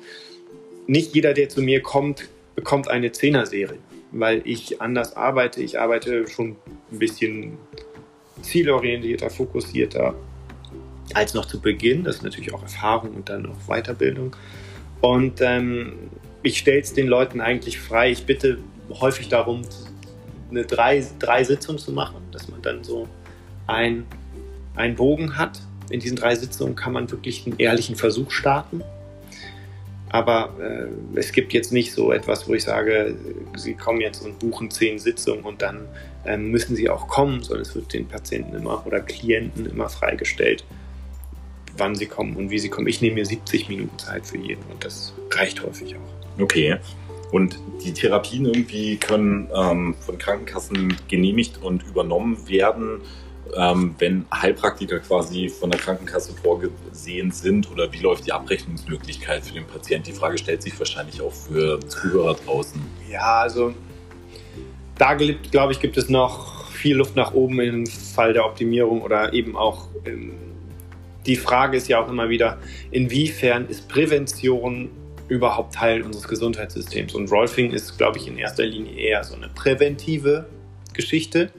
Nicht 0.87 1.15
jeder, 1.15 1.35
der 1.35 1.49
zu 1.49 1.63
mir 1.63 1.83
kommt, 1.83 2.29
bekommt 2.55 2.89
eine 2.89 3.11
Zehner-Serie, 3.13 3.79
weil 4.13 4.43
ich 4.45 4.81
anders 4.81 5.17
arbeite. 5.17 5.63
Ich 5.63 5.81
arbeite 5.81 6.27
schon 6.29 6.57
ein 6.93 6.99
bisschen 6.99 7.59
zielorientierter, 8.43 9.31
fokussierter, 9.31 10.15
als 11.15 11.35
noch 11.35 11.47
zu 11.47 11.61
Beginn. 11.61 12.05
Das 12.05 12.17
ist 12.17 12.23
natürlich 12.23 12.53
auch 12.53 12.63
Erfahrung 12.63 13.15
und 13.15 13.29
dann 13.29 13.47
auch 13.47 13.69
Weiterbildung. 13.69 14.37
Und 15.01 15.41
ähm, 15.41 16.11
ich 16.43 16.59
stelle 16.59 16.81
es 16.81 16.93
den 16.93 17.09
Leuten 17.09 17.41
eigentlich 17.41 17.79
frei. 17.79 18.11
Ich 18.11 18.25
bitte 18.25 18.59
häufig 18.91 19.29
darum, 19.29 19.63
eine 20.51 20.65
drei, 20.65 21.05
drei 21.19 21.45
Sitzungen 21.45 21.79
zu 21.79 21.93
machen, 21.93 22.23
dass 22.31 22.49
man 22.49 22.63
dann 22.63 22.85
so 22.85 23.09
ein, 23.67 24.07
einen 24.75 24.97
Bogen 24.97 25.37
hat. 25.37 25.61
In 25.91 26.01
diesen 26.01 26.17
drei 26.17 26.35
Sitzungen 26.35 26.77
kann 26.77 26.93
man 26.93 27.11
wirklich 27.11 27.47
einen 27.47 27.59
ehrlichen 27.59 27.97
Versuch 27.97 28.31
starten. 28.31 28.83
Aber 30.09 30.55
äh, 30.61 31.19
es 31.19 31.33
gibt 31.33 31.53
jetzt 31.53 31.73
nicht 31.73 31.93
so 31.93 32.13
etwas, 32.13 32.49
wo 32.49 32.55
ich 32.55 32.63
sage, 32.63 33.17
Sie 33.57 33.75
kommen 33.75 34.01
jetzt 34.01 34.25
und 34.25 34.39
buchen 34.39 34.71
zehn 34.71 34.99
Sitzungen 34.99 35.43
und 35.43 35.61
dann 35.61 35.89
äh, 36.25 36.37
müssen 36.37 36.77
Sie 36.77 36.89
auch 36.89 37.09
kommen, 37.09 37.43
sondern 37.43 37.63
es 37.63 37.75
wird 37.75 37.93
den 37.93 38.07
Patienten 38.07 38.55
immer 38.55 38.87
oder 38.87 39.01
Klienten 39.01 39.67
immer 39.67 39.89
freigestellt, 39.89 40.65
wann 41.77 41.95
sie 41.95 42.07
kommen 42.07 42.37
und 42.37 42.51
wie 42.51 42.59
sie 42.59 42.69
kommen. 42.69 42.87
Ich 42.87 43.01
nehme 43.01 43.17
mir 43.17 43.27
70 43.27 43.69
Minuten 43.69 43.99
Zeit 43.99 44.27
für 44.27 44.39
jeden 44.39 44.63
und 44.71 44.85
das 44.85 45.15
reicht 45.33 45.63
häufig 45.63 45.97
auch. 45.97 46.41
Okay. 46.43 46.77
Und 47.33 47.59
die 47.85 47.93
Therapien 47.93 48.45
irgendwie 48.45 48.97
können 48.97 49.49
ähm, 49.53 49.97
von 49.99 50.19
Krankenkassen 50.19 50.97
genehmigt 51.09 51.61
und 51.61 51.83
übernommen 51.83 52.49
werden, 52.49 53.01
ähm, 53.57 53.95
wenn 53.99 54.27
Heilpraktiker 54.33 55.01
quasi 55.01 55.49
von 55.49 55.71
der 55.71 55.81
Krankenkasse 55.81 56.35
vorgesehen 56.35 57.31
sind 57.31 57.71
oder 57.71 57.93
wie 57.93 57.99
läuft 57.99 58.27
die 58.27 58.33
Abrechnungsmöglichkeit 58.33 59.45
für 59.45 59.55
den 59.55 59.67
Patienten? 59.67 60.11
Die 60.11 60.17
Frage 60.17 60.39
stellt 60.39 60.63
sich 60.63 60.79
wahrscheinlich 60.79 61.21
auch 61.21 61.33
für 61.33 61.81
Zuhörer 61.87 62.37
draußen. 62.45 62.81
Ja, 63.11 63.41
also 63.41 63.75
da 64.99 65.15
glaube 65.15 65.73
ich, 65.73 65.81
gibt 65.81 65.97
es 65.97 66.09
noch 66.09 66.71
viel 66.71 66.97
Luft 66.97 67.17
nach 67.17 67.35
oben 67.35 67.61
im 67.61 67.87
Fall 67.87 68.33
der 68.33 68.45
Optimierung 68.45 69.03
oder 69.03 69.33
eben 69.33 69.57
auch 69.57 69.89
im 70.05 70.33
die 71.27 71.37
Frage 71.37 71.77
ist 71.77 71.89
ja 71.89 72.03
auch 72.03 72.09
immer 72.09 72.29
wieder, 72.29 72.59
inwiefern 72.91 73.67
ist 73.69 73.89
Prävention 73.89 74.91
überhaupt 75.29 75.75
Teil 75.75 76.03
unseres 76.03 76.29
Gesundheitssystems? 76.29 77.15
Und 77.15 77.31
Rolfing 77.33 77.73
ist, 77.73 77.97
glaube 77.97 78.19
ich, 78.19 78.29
in 78.29 78.37
erster 78.37 78.67
Linie 78.67 78.95
eher 78.95 79.25
so 79.25 79.35
eine 79.35 79.49
präventive 79.49 80.47
Geschichte. 80.93 81.51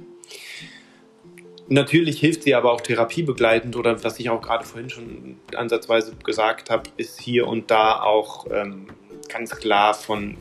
Natürlich 1.67 2.19
hilft 2.19 2.43
sie 2.43 2.53
aber 2.53 2.71
auch 2.71 2.81
therapiebegleitend 2.81 3.75
oder 3.75 4.03
was 4.03 4.19
ich 4.19 4.29
auch 4.29 4.41
gerade 4.41 4.63
vorhin 4.63 4.89
schon 4.89 5.37
ansatzweise 5.55 6.15
gesagt 6.23 6.69
habe, 6.69 6.83
ist 6.97 7.19
hier 7.19 7.47
und 7.47 7.71
da 7.71 8.01
auch 8.01 8.45
ähm, 8.51 8.87
ganz 9.29 9.49
klar 9.55 9.95
von 9.95 10.37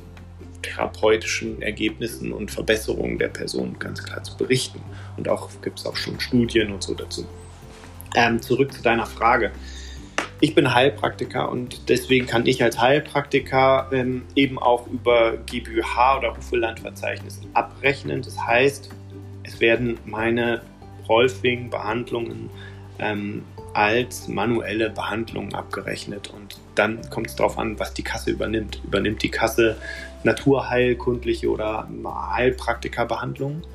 therapeutischen 0.61 1.63
Ergebnissen 1.63 2.33
und 2.33 2.51
Verbesserungen 2.51 3.19
der 3.19 3.29
Person 3.29 3.79
ganz 3.79 4.03
klar 4.03 4.23
zu 4.23 4.37
berichten. 4.37 4.81
Und 5.17 5.29
auch 5.29 5.49
gibt 5.63 5.79
es 5.79 5.87
auch 5.87 5.97
schon 5.97 6.21
Studien 6.21 6.73
und 6.73 6.83
so 6.83 6.95
dazu. 6.95 7.27
Ähm, 8.15 8.41
zurück 8.41 8.73
zu 8.73 8.83
deiner 8.83 9.07
Frage. 9.07 9.53
Ich 10.41 10.55
bin 10.55 10.75
Heilpraktiker 10.75 11.49
und 11.49 11.89
deswegen 11.89 12.27
kann 12.27 12.45
ich 12.45 12.63
als 12.63 12.79
Heilpraktiker 12.79 13.89
ähm, 13.93 14.25
eben 14.35 14.59
auch 14.59 14.87
über 14.89 15.39
GmbH 15.39 16.19
oder 16.19 16.37
Hufelandverzeichnis 16.37 17.41
abrechnen. 17.55 18.21
Das 18.21 18.39
heißt, 18.39 18.91
es 19.45 19.61
werden 19.61 19.99
meine 20.05 20.63
Rolfing-Behandlungen 21.09 22.51
ähm, 22.99 23.43
als 23.73 24.29
manuelle 24.29 24.91
Behandlung 24.91 25.53
abgerechnet. 25.55 26.33
Und 26.33 26.59
dann 26.75 27.09
kommt 27.11 27.29
es 27.29 27.37
darauf 27.37 27.59
an, 27.59 27.79
was 27.79 27.93
die 27.95 28.03
Kasse 28.03 28.31
übernimmt. 28.31 28.81
Übernimmt 28.85 29.23
die 29.23 29.31
Kasse 29.31 29.77
naturheilkundliche 30.23 31.51
oder 31.51 31.89
Heilpraktikerbehandlungen? 32.33 33.67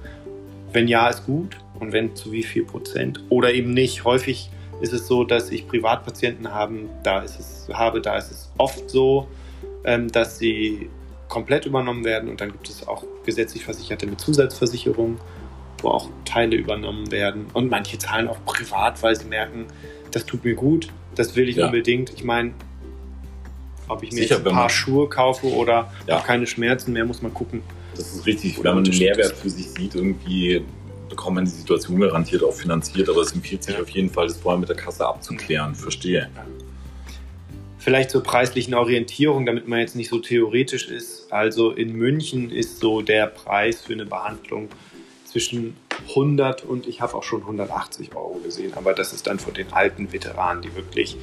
Wenn 0.72 0.88
ja, 0.88 1.10
ist 1.10 1.26
gut. 1.26 1.58
Und 1.80 1.92
wenn 1.92 2.16
zu 2.16 2.32
wie 2.32 2.44
viel 2.44 2.64
Prozent? 2.64 3.24
Oder 3.30 3.54
eben 3.54 3.74
nicht. 3.74 4.04
Häufig 4.04 4.50
ist 4.82 4.94
es 4.94 5.08
so, 5.08 5.24
dass 5.24 5.50
ich 5.52 5.68
Privatpatienten 5.68 6.54
haben, 6.54 6.90
da 7.04 7.20
ist 7.20 7.40
es, 7.40 7.68
habe, 7.74 8.02
da 8.02 8.18
ist 8.18 8.32
es 8.32 8.52
oft 8.58 8.90
so, 8.90 9.28
ähm, 9.84 10.10
dass 10.12 10.40
sie 10.40 10.90
komplett 11.28 11.66
übernommen 11.66 12.04
werden 12.04 12.30
und 12.30 12.42
dann 12.42 12.52
gibt 12.52 12.70
es 12.70 12.88
auch 12.88 13.04
gesetzlich 13.24 13.64
Versicherte 13.64 14.08
mit 14.08 14.20
Zusatzversicherung, 14.20 15.20
wo 15.84 15.90
auch 15.90 16.10
Teile 16.26 16.56
übernommen 16.56 17.12
werden 17.12 17.48
und 17.54 17.70
manche 17.70 17.98
zahlen 17.98 18.28
auch 18.28 18.44
privat, 18.46 19.02
weil 19.04 19.16
sie 19.16 19.26
merken, 19.26 19.66
das 20.12 20.26
tut 20.26 20.44
mir 20.44 20.56
gut, 20.56 20.90
das 21.16 21.36
will 21.36 21.50
ich 21.50 21.58
ja. 21.58 21.66
unbedingt. 21.66 22.12
Ich 22.14 22.24
meine, 22.24 22.54
ob 23.88 24.04
ich 24.04 24.12
mir 24.12 24.22
Sicher, 24.22 24.38
ein 24.38 24.44
paar 24.44 24.70
Schuhe 24.70 25.10
kaufe 25.10 25.48
oder 25.48 25.92
ja. 26.08 26.20
keine 26.20 26.48
Schmerzen 26.48 26.94
mehr, 26.94 27.06
muss 27.06 27.22
man 27.22 27.34
gucken. 27.34 27.62
Das 27.96 28.14
ist 28.14 28.26
richtig, 28.26 28.58
wenn 28.64 28.76
man 28.76 28.86
einen 28.86 28.98
Mehrwert 28.98 29.34
für 29.34 29.50
sich 29.50 29.70
sieht, 29.72 29.96
irgendwie 29.96 30.64
bekommt 31.10 31.36
man 31.36 31.46
die 31.46 31.52
Situation 31.52 32.00
garantiert 32.00 32.44
auch 32.44 32.54
finanziert, 32.54 33.10
aber 33.10 33.22
es 33.22 33.32
empfiehlt 33.34 33.64
sich 33.64 33.76
ja. 33.76 33.82
auf 33.82 33.90
jeden 33.90 34.10
Fall, 34.10 34.28
das 34.28 34.38
vorher 34.38 34.60
mit 34.60 34.70
der 34.70 34.76
Kasse 34.76 35.06
abzuklären. 35.06 35.76
Verstehe. 35.76 36.30
Vielleicht 37.80 38.12
zur 38.12 38.22
preislichen 38.22 38.74
Orientierung, 38.76 39.46
damit 39.46 39.68
man 39.68 39.80
jetzt 39.80 39.96
nicht 39.96 40.10
so 40.10 40.20
theoretisch 40.20 40.88
ist. 40.88 41.32
Also 41.32 41.72
in 41.72 41.94
München 41.94 42.52
ist 42.52 42.80
so 42.80 43.02
der 43.02 43.28
Preis 43.28 43.82
für 43.82 43.94
eine 43.94 44.06
Behandlung 44.06 44.70
zwischen 45.30 45.78
100 46.10 46.64
und 46.64 46.88
ich 46.88 47.02
habe 47.02 47.16
auch 47.16 47.24
schon 47.24 47.42
180 47.42 48.16
Euro 48.16 48.40
gesehen. 48.44 48.74
Aber 48.76 48.94
das 48.94 49.14
ist 49.14 49.28
dann 49.28 49.40
von 49.40 49.54
den 49.54 49.72
alten 49.72 50.12
Veteranen, 50.12 50.62
die 50.62 50.76
wirklich, 50.76 51.18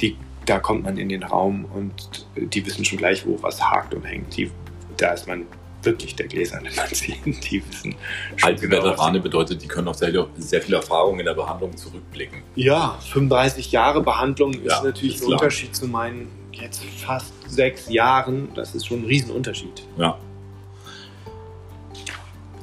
die, 0.00 0.16
da 0.46 0.58
kommt 0.58 0.84
man 0.84 0.98
in 0.98 1.08
den 1.08 1.22
Raum 1.22 1.64
und 1.64 2.26
die 2.36 2.64
wissen 2.64 2.84
schon 2.84 2.98
gleich, 2.98 3.26
wo 3.26 3.42
was 3.42 3.62
hakt 3.62 3.94
und 3.94 4.04
hängt. 4.04 4.36
Die, 4.36 4.50
da 4.96 5.12
ist 5.12 5.26
man 5.26 5.46
wirklich 5.82 6.16
der 6.16 6.28
gläserne 6.28 6.70
Patient. 6.70 7.50
Die 7.50 7.62
wissen 7.68 7.94
Alte 8.40 8.68
genau, 8.68 8.82
Veterane 8.84 9.20
bedeutet, 9.20 9.62
die 9.62 9.68
können 9.68 9.86
auch 9.88 9.94
sehr, 9.94 10.26
sehr 10.38 10.62
viel 10.62 10.74
Erfahrung 10.74 11.18
in 11.18 11.26
der 11.26 11.34
Behandlung 11.34 11.76
zurückblicken. 11.76 12.42
Ja, 12.54 12.98
35 13.12 13.70
Jahre 13.70 14.02
Behandlung 14.02 14.54
ja, 14.54 14.76
ist 14.76 14.82
natürlich 14.82 15.16
ist 15.16 15.24
ein 15.24 15.32
Unterschied 15.32 15.76
zu 15.76 15.86
meinen 15.86 16.30
jetzt 16.52 16.82
fast 16.84 17.34
sechs 17.50 17.90
Jahren. 17.90 18.48
Das 18.54 18.74
ist 18.74 18.86
schon 18.86 19.02
ein 19.02 19.06
Riesenunterschied. 19.06 19.82
Ja. 19.98 20.18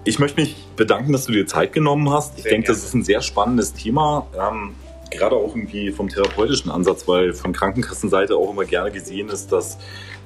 Ich 0.03 0.17
möchte 0.17 0.41
mich 0.41 0.55
bedanken, 0.75 1.11
dass 1.11 1.25
du 1.25 1.31
dir 1.31 1.45
Zeit 1.45 1.73
genommen 1.73 2.09
hast. 2.09 2.37
Ich 2.37 2.43
sehr 2.43 2.51
denke, 2.53 2.67
gerne. 2.67 2.79
das 2.79 2.87
ist 2.87 2.95
ein 2.95 3.03
sehr 3.03 3.21
spannendes 3.21 3.73
Thema. 3.73 4.25
Ähm, 4.35 4.73
gerade 5.11 5.35
auch 5.35 5.55
irgendwie 5.55 5.91
vom 5.91 6.09
therapeutischen 6.09 6.71
Ansatz, 6.71 7.07
weil 7.07 7.33
von 7.33 7.53
Krankenkassenseite 7.53 8.35
auch 8.35 8.49
immer 8.51 8.65
gerne 8.65 8.89
gesehen 8.89 9.29
ist, 9.29 9.51
dass 9.51 9.77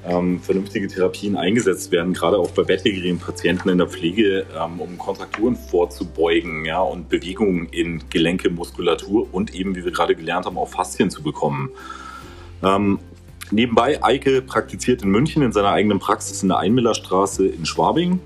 ähm, 0.06 0.40
vernünftige 0.40 0.88
Therapien 0.88 1.36
eingesetzt 1.36 1.90
werden, 1.90 2.14
gerade 2.14 2.38
auch 2.38 2.50
bei 2.52 2.62
bettlägerigen 2.62 3.18
Patienten 3.18 3.68
in 3.68 3.76
der 3.76 3.88
Pflege, 3.88 4.46
ähm, 4.58 4.80
um 4.80 4.96
Kontrakturen 4.96 5.56
vorzubeugen 5.56 6.64
ja, 6.64 6.80
und 6.80 7.10
Bewegungen 7.10 7.68
in 7.70 8.02
Gelenke, 8.08 8.48
Muskulatur 8.48 9.28
und 9.32 9.54
eben, 9.54 9.74
wie 9.74 9.84
wir 9.84 9.92
gerade 9.92 10.14
gelernt 10.14 10.46
haben, 10.46 10.56
auch 10.56 10.68
Faszien 10.68 11.10
zu 11.10 11.22
bekommen. 11.22 11.68
Ähm, 12.62 12.98
nebenbei, 13.50 14.02
Eike 14.02 14.40
praktiziert 14.40 15.02
in 15.02 15.10
München 15.10 15.42
in 15.42 15.52
seiner 15.52 15.70
eigenen 15.70 15.98
Praxis 15.98 16.42
in 16.42 16.48
der 16.48 16.58
Einmillerstraße 16.58 17.46
in 17.46 17.66
Schwabing. 17.66 18.20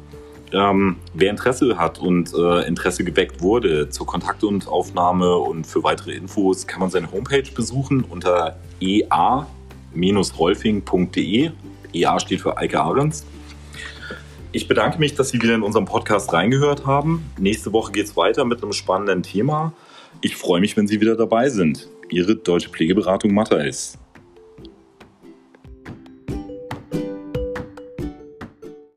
Ähm, 0.52 0.96
wer 1.14 1.30
Interesse 1.30 1.78
hat 1.78 2.00
und 2.00 2.34
äh, 2.34 2.66
Interesse 2.66 3.04
geweckt 3.04 3.40
wurde 3.40 3.88
zur 3.88 4.04
Kontakt- 4.06 4.42
und 4.42 4.66
Aufnahme 4.66 5.36
und 5.36 5.64
für 5.66 5.84
weitere 5.84 6.12
Infos, 6.12 6.66
kann 6.66 6.80
man 6.80 6.90
seine 6.90 7.12
Homepage 7.12 7.44
besuchen 7.54 8.02
unter 8.02 8.58
ea-rolfing.de. 8.80 11.50
EA 11.92 12.20
steht 12.20 12.40
für 12.40 12.56
Eike 12.56 12.80
Ahrens. 12.80 13.26
Ich 14.52 14.66
bedanke 14.66 14.98
mich, 14.98 15.14
dass 15.14 15.28
Sie 15.28 15.40
wieder 15.40 15.54
in 15.54 15.62
unserem 15.62 15.84
Podcast 15.84 16.32
reingehört 16.32 16.84
haben. 16.84 17.30
Nächste 17.38 17.72
Woche 17.72 17.92
geht 17.92 18.06
es 18.06 18.16
weiter 18.16 18.44
mit 18.44 18.60
einem 18.62 18.72
spannenden 18.72 19.22
Thema. 19.22 19.72
Ich 20.20 20.36
freue 20.36 20.60
mich, 20.60 20.76
wenn 20.76 20.88
Sie 20.88 21.00
wieder 21.00 21.14
dabei 21.14 21.48
sind. 21.48 21.88
Ihre 22.08 22.34
deutsche 22.34 22.70
Pflegeberatung 22.70 23.32
Matthäus. 23.32 23.96